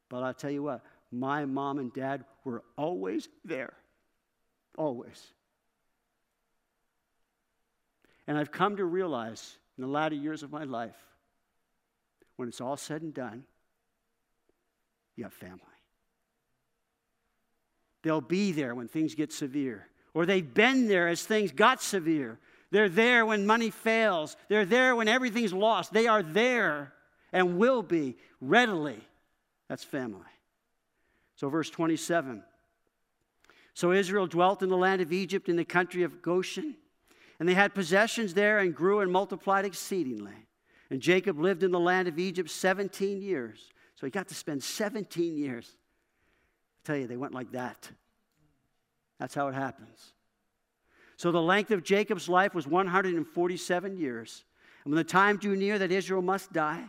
[0.08, 3.74] But I'll tell you what, my mom and dad were always there.
[4.78, 5.22] Always.
[8.28, 10.96] And I've come to realize in the latter years of my life,
[12.38, 13.46] when it's all said and done,
[15.16, 15.62] you have family.
[18.04, 22.40] They'll be there when things get severe, or they've been there as things got severe.
[22.72, 25.94] They're there when money fails, they're there when everything's lost.
[25.94, 26.94] They are there
[27.32, 29.00] and will be readily.
[29.70, 30.22] That's family.
[31.36, 32.44] So, verse 27.
[33.76, 36.76] So Israel dwelt in the land of Egypt in the country of Goshen,
[37.40, 40.48] and they had possessions there and grew and multiplied exceedingly.
[40.90, 43.70] And Jacob lived in the land of Egypt 17 years.
[43.96, 45.76] So he got to spend 17 years.
[45.76, 47.90] I tell you, they went like that.
[49.20, 50.14] That's how it happens.
[51.18, 54.46] So the length of Jacob's life was 147 years.
[54.84, 56.84] And when the time drew near that Israel must die,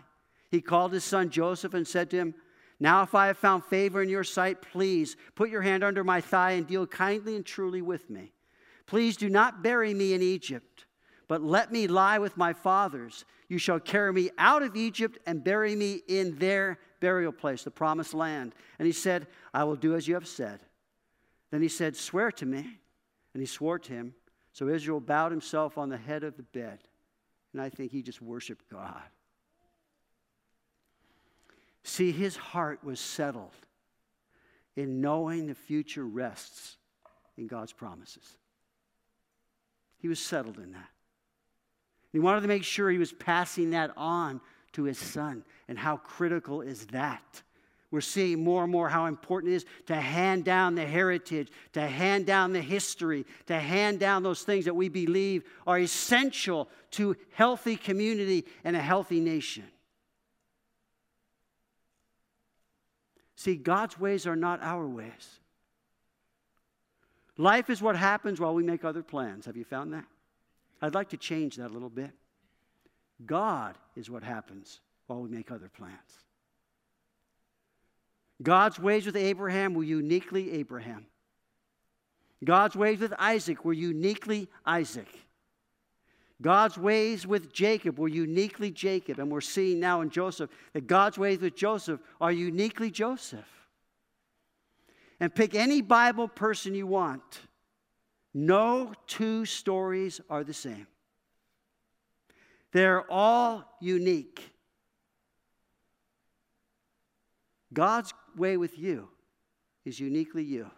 [0.51, 2.35] he called his son Joseph and said to him,
[2.79, 6.21] now, if I have found favor in your sight, please put your hand under my
[6.21, 8.33] thigh and deal kindly and truly with me.
[8.87, 10.85] Please do not bury me in Egypt,
[11.27, 13.25] but let me lie with my fathers.
[13.49, 17.71] You shall carry me out of Egypt and bury me in their burial place, the
[17.71, 18.55] promised land.
[18.79, 20.61] And he said, I will do as you have said.
[21.51, 22.79] Then he said, Swear to me.
[23.33, 24.15] And he swore to him.
[24.53, 26.79] So Israel bowed himself on the head of the bed.
[27.53, 29.03] And I think he just worshiped God.
[31.87, 33.55] See, his heart was settled
[34.75, 36.79] in knowing the future rests
[37.39, 38.39] in God's promises.
[39.99, 40.89] He was settled in that.
[42.11, 44.41] He wanted to make sure he was passing that on
[44.73, 45.45] to his son.
[45.69, 47.43] And how critical is that?
[47.93, 51.87] We're seeing more and more how important it is to hand down the heritage, to
[51.87, 57.17] hand down the history, to hand down those things that we believe are essential to
[57.31, 59.63] healthy community and a healthy nation.
[63.37, 65.41] See, God's ways are not our ways.
[67.37, 69.45] Life is what happens while we make other plans.
[69.45, 70.07] Have you found that?
[70.81, 72.13] I'd like to change that a little bit.
[73.25, 75.95] God is what happens while we make other plans.
[78.43, 81.07] God's ways with Abraham were uniquely Abraham.
[82.45, 85.09] God's ways with Isaac were uniquely Isaac.
[86.43, 89.19] God's ways with Jacob were uniquely Jacob.
[89.19, 93.49] And we're seeing now in Joseph that God's ways with Joseph are uniquely Joseph.
[95.19, 97.41] And pick any Bible person you want.
[98.35, 100.87] No two stories are the same.
[102.73, 104.43] They're all unique.
[107.73, 109.09] God's way with you
[109.87, 110.71] is uniquely you.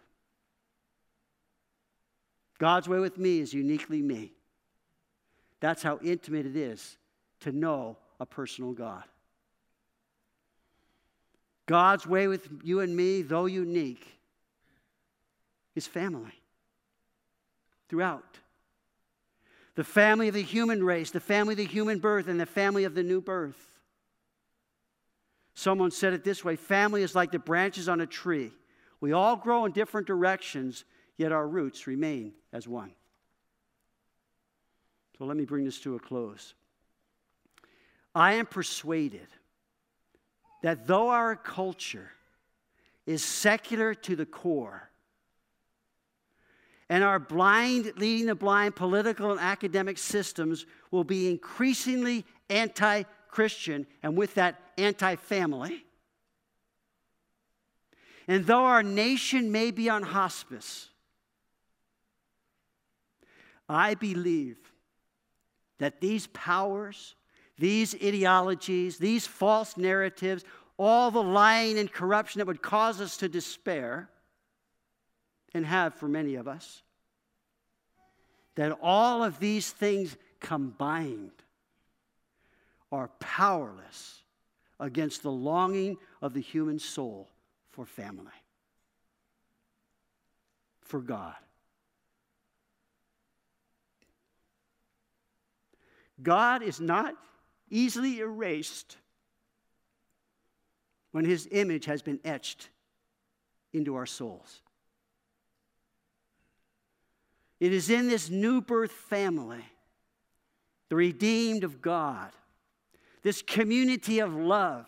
[2.59, 4.31] God's way with me is uniquely me.
[5.59, 6.97] That's how intimate it is
[7.41, 9.03] to know a personal God.
[11.65, 14.05] God's way with you and me, though unique,
[15.75, 16.33] is family
[17.89, 18.39] throughout.
[19.75, 22.85] The family of the human race, the family of the human birth, and the family
[22.85, 23.79] of the new birth.
[25.53, 28.51] Someone said it this way family is like the branches on a tree.
[28.99, 30.85] We all grow in different directions,
[31.17, 32.91] yet our roots remain as one.
[35.19, 36.53] So let me bring this to a close.
[38.15, 39.27] I am persuaded
[40.63, 42.11] that though our culture
[43.05, 44.89] is secular to the core,
[46.87, 53.85] and our blind, leading the blind political and academic systems will be increasingly anti Christian,
[54.01, 55.83] and with that, anti family.
[58.27, 60.87] And though our nation may be on hospice,
[63.67, 64.68] I believe
[65.79, 67.15] that these powers,
[67.57, 70.43] these ideologies, these false narratives,
[70.77, 74.09] all the lying and corruption that would cause us to despair,
[75.53, 76.83] and have for many of us,
[78.55, 81.31] that all of these things combined
[82.91, 84.21] are powerless
[84.79, 87.27] against the longing of the human soul
[87.71, 88.31] for family,
[90.81, 91.35] for God.
[96.21, 97.15] God is not
[97.69, 98.97] easily erased
[101.11, 102.69] when his image has been etched
[103.73, 104.61] into our souls.
[107.59, 109.65] It is in this new birth family,
[110.87, 112.31] the redeemed of God,
[113.21, 114.87] this community of love,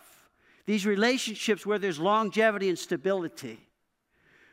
[0.64, 3.58] these relationships where there's longevity and stability,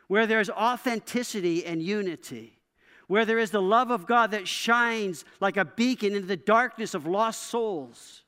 [0.08, 2.59] where there's authenticity and unity,
[3.10, 6.94] where there is the love of God that shines like a beacon into the darkness
[6.94, 8.22] of lost souls.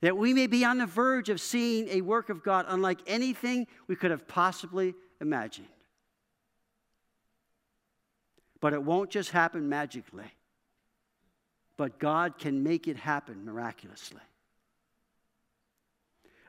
[0.00, 3.66] That we may be on the verge of seeing a work of God unlike anything
[3.86, 5.66] we could have possibly imagined.
[8.60, 10.32] But it won't just happen magically
[11.76, 14.20] but God can make it happen miraculously.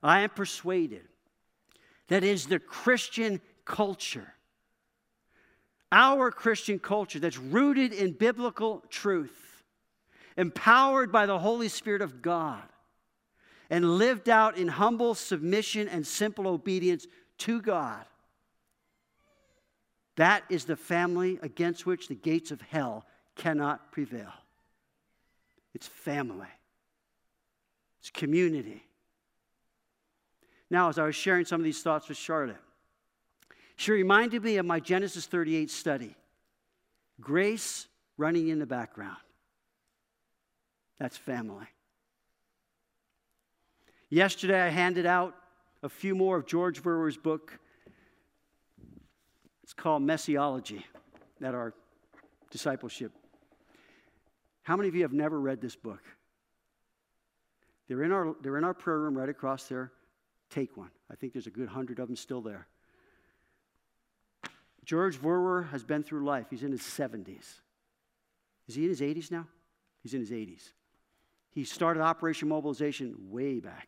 [0.04, 1.08] I am persuaded
[2.10, 4.34] that is the Christian culture,
[5.94, 9.64] our Christian culture that's rooted in biblical truth,
[10.36, 12.64] empowered by the Holy Spirit of God,
[13.70, 17.06] and lived out in humble submission and simple obedience
[17.38, 18.04] to God.
[20.16, 24.34] That is the family against which the gates of hell cannot prevail
[25.76, 26.48] it's family,
[28.00, 28.84] it's community.
[30.70, 32.58] Now, as I was sharing some of these thoughts with Charlotte,
[33.84, 36.15] she reminded me of my Genesis 38 study
[37.19, 39.17] grace running in the background.
[40.99, 41.65] That's family.
[44.09, 45.36] Yesterday, I handed out
[45.81, 47.59] a few more of George Verwer's book.
[49.63, 50.86] It's called Messiology
[51.41, 51.73] at our
[52.51, 53.11] discipleship
[54.61, 56.03] How many of you have never read this book?
[57.89, 59.91] They're in our, they're in our prayer room right across there.
[60.49, 60.91] Take one.
[61.11, 62.67] I think there's a good hundred of them still there.
[64.84, 66.47] George Verwer has been through life.
[66.49, 67.59] He's in his 70s.
[68.67, 69.47] Is he in his 80s now?
[70.01, 70.71] He's in his 80s.
[71.51, 73.88] He started Operation Mobilization way back.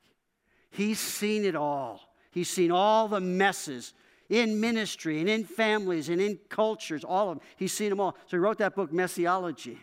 [0.70, 2.02] He's seen it all.
[2.32, 3.94] He's seen all the messes
[4.30, 7.48] in ministry and in families and in cultures, all of them.
[7.58, 8.16] He's seen them all.
[8.28, 9.80] So he wrote that book, Messiology.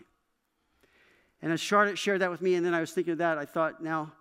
[1.40, 3.44] And as Charlotte shared that with me, and then I was thinking of that, I
[3.44, 4.12] thought, now,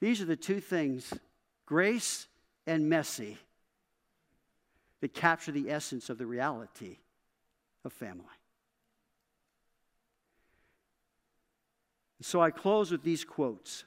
[0.00, 1.12] these are the two things
[1.64, 2.26] grace
[2.66, 3.38] and messy
[5.00, 6.98] that capture the essence of the reality
[7.84, 8.24] of family.
[12.22, 13.84] So I close with these quotes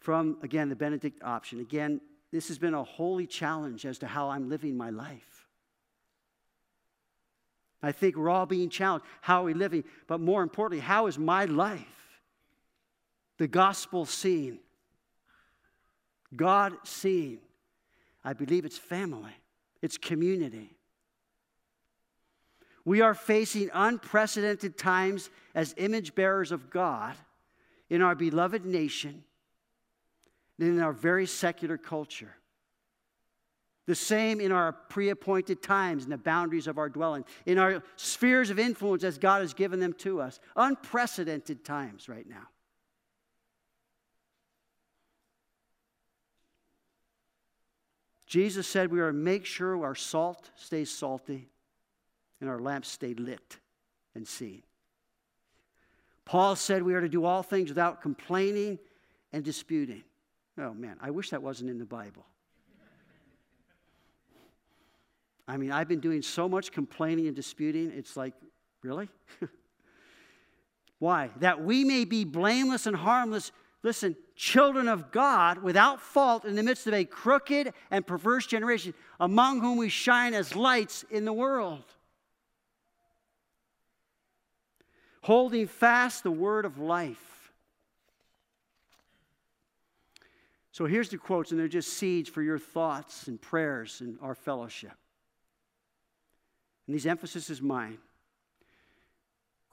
[0.00, 1.60] from, again, the Benedict option.
[1.60, 2.00] Again,
[2.32, 5.46] this has been a holy challenge as to how I'm living my life.
[7.82, 9.06] I think we're all being challenged.
[9.20, 9.84] How are we living?
[10.06, 12.20] But more importantly, how is my life?
[13.38, 14.58] The gospel seen,
[16.34, 17.38] God seen.
[18.24, 19.34] I believe it's family,
[19.84, 20.78] it's community.
[22.86, 27.14] We are facing unprecedented times as image bearers of God
[27.90, 29.24] in our beloved nation
[30.58, 32.34] and in our very secular culture.
[33.84, 37.82] The same in our pre appointed times and the boundaries of our dwelling, in our
[37.96, 40.40] spheres of influence as God has given them to us.
[40.56, 42.48] Unprecedented times right now.
[48.34, 51.46] Jesus said we are to make sure our salt stays salty
[52.40, 53.58] and our lamps stay lit
[54.16, 54.64] and seen.
[56.24, 58.80] Paul said we are to do all things without complaining
[59.32, 60.02] and disputing.
[60.58, 62.26] Oh man, I wish that wasn't in the Bible.
[65.46, 68.34] I mean, I've been doing so much complaining and disputing, it's like,
[68.82, 69.08] really?
[70.98, 71.30] Why?
[71.38, 73.52] That we may be blameless and harmless,
[73.84, 78.94] listen, children of God without fault in the midst of a crooked and perverse generation,
[79.20, 81.84] among whom we shine as lights in the world.
[85.24, 87.50] holding fast the word of life.
[90.70, 94.34] So here's the quotes, and they're just seeds for your thoughts and prayers and our
[94.34, 94.92] fellowship.
[96.86, 97.96] And these emphasis is mine.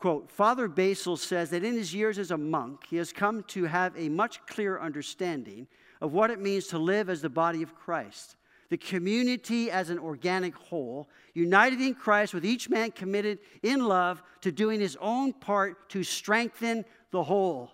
[0.01, 3.65] Quote Father Basil says that in his years as a monk, he has come to
[3.65, 5.67] have a much clearer understanding
[6.01, 8.35] of what it means to live as the body of Christ
[8.71, 14.23] the community as an organic whole, united in Christ, with each man committed in love
[14.39, 17.69] to doing his own part to strengthen the whole.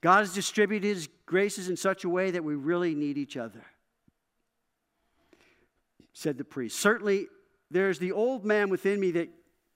[0.00, 3.66] God has distributed his graces in such a way that we really need each other,
[6.14, 6.80] said the priest.
[6.80, 7.26] Certainly,
[7.70, 9.28] there's the old man within me that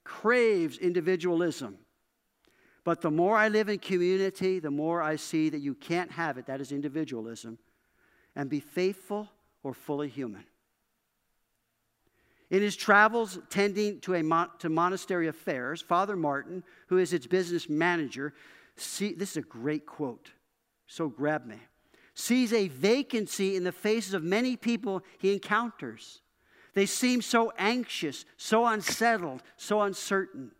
[0.06, 1.76] craves individualism.
[2.84, 6.38] But the more I live in community, the more I see that you can't have
[6.38, 6.46] it.
[6.46, 7.58] That is individualism
[8.36, 9.28] and be faithful
[9.64, 10.44] or fully human.
[12.48, 17.26] In his travels tending to, a mon- to monastery affairs, Father Martin, who is its
[17.26, 18.32] business manager,
[18.76, 20.30] see, this is a great quote,
[20.86, 21.58] so grab me,
[22.14, 26.22] sees a vacancy in the faces of many people he encounters.
[26.76, 30.50] They seem so anxious, so unsettled, so uncertain.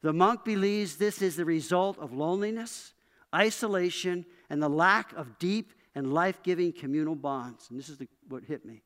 [0.00, 2.94] The monk believes this is the result of loneliness,
[3.34, 7.66] isolation, and the lack of deep and life giving communal bonds.
[7.68, 8.80] And this is the, what hit me.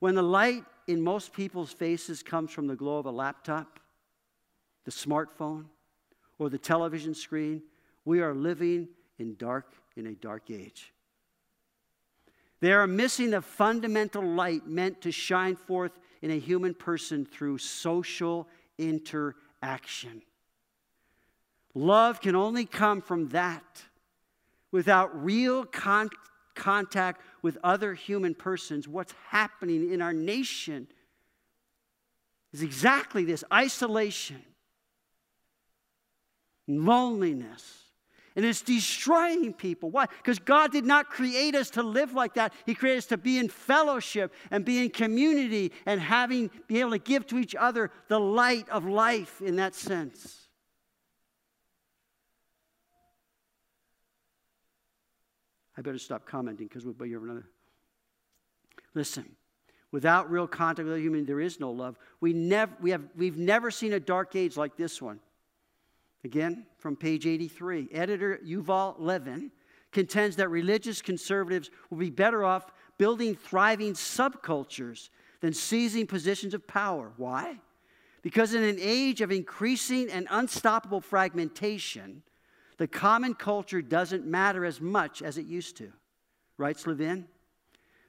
[0.00, 3.80] When the light in most people's faces comes from the glow of a laptop,
[4.84, 5.64] the smartphone,
[6.38, 7.62] or the television screen,
[8.04, 10.92] we are living in dark in a dark age.
[12.60, 15.92] They are missing the fundamental light meant to shine forth
[16.22, 18.46] in a human person through social
[18.78, 20.22] interaction.
[21.74, 23.82] Love can only come from that.
[24.72, 26.10] Without real con-
[26.54, 30.86] contact with other human persons, what's happening in our nation
[32.52, 34.42] is exactly this isolation,
[36.66, 37.79] loneliness.
[38.40, 39.90] And it's destroying people.
[39.90, 40.06] Why?
[40.06, 42.54] Because God did not create us to live like that.
[42.64, 46.92] He created us to be in fellowship and be in community and having be able
[46.92, 50.48] to give to each other the light of life in that sense.
[55.76, 57.46] I better stop commenting because we'll be over another.
[58.94, 59.36] Listen,
[59.92, 61.98] without real contact with a human, there is no love.
[62.22, 65.20] We never, we have, we've never seen a dark age like this one.
[66.24, 69.50] Again, from page 83, editor Yuval Levin
[69.92, 75.08] contends that religious conservatives will be better off building thriving subcultures
[75.40, 77.12] than seizing positions of power.
[77.16, 77.58] Why?
[78.22, 82.22] Because in an age of increasing and unstoppable fragmentation,
[82.76, 85.92] the common culture doesn't matter as much as it used to.
[86.58, 87.26] writes Levin.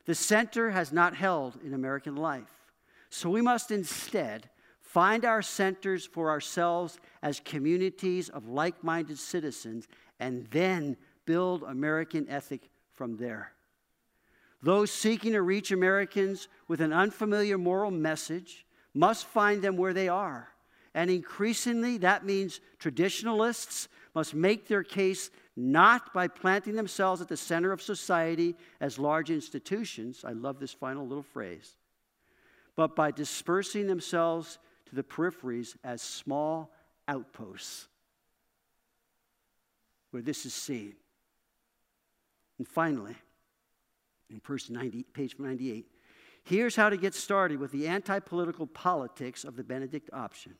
[0.05, 2.51] The center has not held in American life.
[3.09, 4.49] So we must instead
[4.91, 9.87] find our centers for ourselves as communities of like minded citizens
[10.19, 13.53] and then build American ethic from there.
[14.61, 20.09] Those seeking to reach Americans with an unfamiliar moral message must find them where they
[20.09, 20.49] are.
[20.93, 27.37] And increasingly, that means traditionalists must make their case not by planting themselves at the
[27.37, 30.25] center of society as large institutions.
[30.27, 31.77] I love this final little phrase.
[32.75, 34.59] But by dispersing themselves
[34.91, 36.69] to the peripheries as small
[37.07, 37.87] outposts
[40.11, 40.93] where this is seen.
[42.57, 43.15] And finally,
[44.29, 45.85] in verse 90, page 98,
[46.43, 50.55] here's how to get started with the anti political politics of the Benedict option.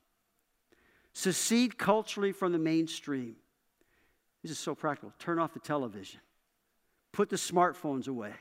[1.14, 3.36] Secede culturally from the mainstream.
[4.42, 5.14] This is so practical.
[5.20, 6.22] Turn off the television,
[7.12, 8.34] put the smartphones away,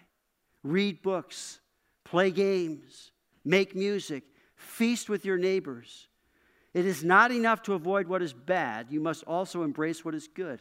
[0.63, 1.59] read books,
[2.05, 3.11] play games,
[3.45, 4.23] make music,
[4.61, 6.09] feast with your neighbors.
[6.73, 10.29] It is not enough to avoid what is bad, you must also embrace what is
[10.29, 10.61] good.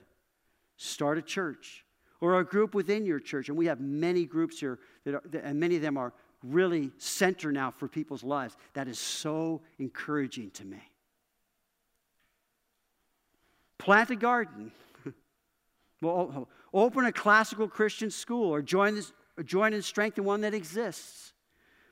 [0.78, 1.86] Start a church
[2.22, 3.50] or a group within your church.
[3.50, 7.52] And we have many groups here, that are, and many of them are really center
[7.52, 8.56] now for people's lives.
[8.74, 10.82] That is so encouraging to me.
[13.78, 14.72] Plant a garden.
[16.02, 20.54] well, open a classical Christian school or join, this, or join and strengthen one that
[20.54, 21.34] exists.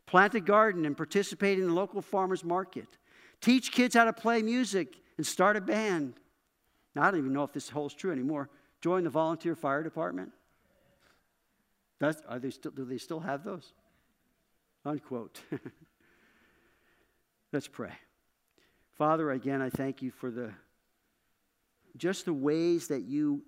[0.07, 2.87] Plant a garden and participate in the local farmer's market.
[3.41, 6.15] Teach kids how to play music and start a band.
[6.95, 8.49] Now, I don't even know if this holds true anymore.
[8.81, 10.31] Join the volunteer fire department.
[11.99, 13.73] That's, are they still, do they still have those?
[14.85, 15.41] Unquote.
[17.53, 17.93] Let's pray.
[18.97, 20.51] Father, again, I thank you for the
[21.97, 23.41] just the ways that you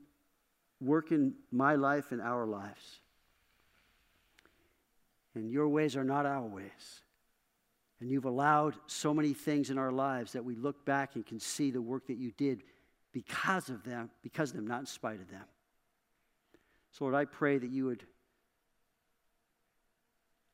[0.82, 3.00] work in my life and our lives.
[5.36, 7.02] And your ways are not our ways.
[8.00, 11.40] And you've allowed so many things in our lives that we look back and can
[11.40, 12.64] see the work that you did
[13.12, 15.44] because of them, because of them, not in spite of them.
[16.92, 18.04] So, Lord, I pray that you would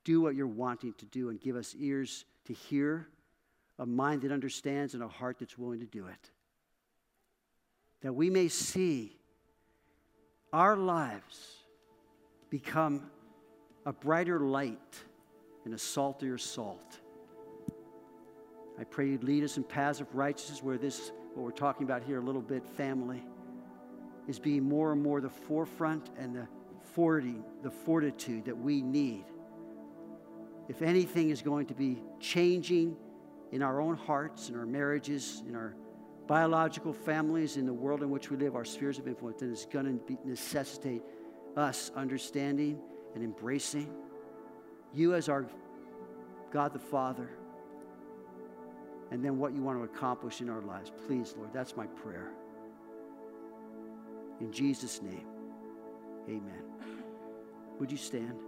[0.03, 3.07] do what you're wanting to do and give us ears to hear,
[3.79, 6.31] a mind that understands, and a heart that's willing to do it.
[8.01, 9.17] That we may see
[10.53, 11.57] our lives
[12.49, 13.09] become
[13.85, 15.03] a brighter light
[15.63, 16.99] and a saltier salt.
[18.79, 22.03] I pray you'd lead us in paths of righteousness where this, what we're talking about
[22.03, 23.23] here a little bit, family,
[24.27, 26.47] is being more and more the forefront and the
[26.93, 29.25] fortitude, the fortitude that we need.
[30.67, 32.97] If anything is going to be changing
[33.51, 35.75] in our own hearts, in our marriages, in our
[36.27, 39.67] biological families, in the world in which we live, our spheres of influence, then it's
[39.67, 41.03] going to necessitate
[41.55, 42.79] us understanding
[43.15, 43.89] and embracing
[44.93, 45.47] you as our
[46.51, 47.29] God the Father,
[49.11, 50.91] and then what you want to accomplish in our lives.
[51.07, 52.31] Please, Lord, that's my prayer.
[54.39, 55.27] In Jesus' name,
[56.27, 56.63] amen.
[57.79, 58.39] Would you stand?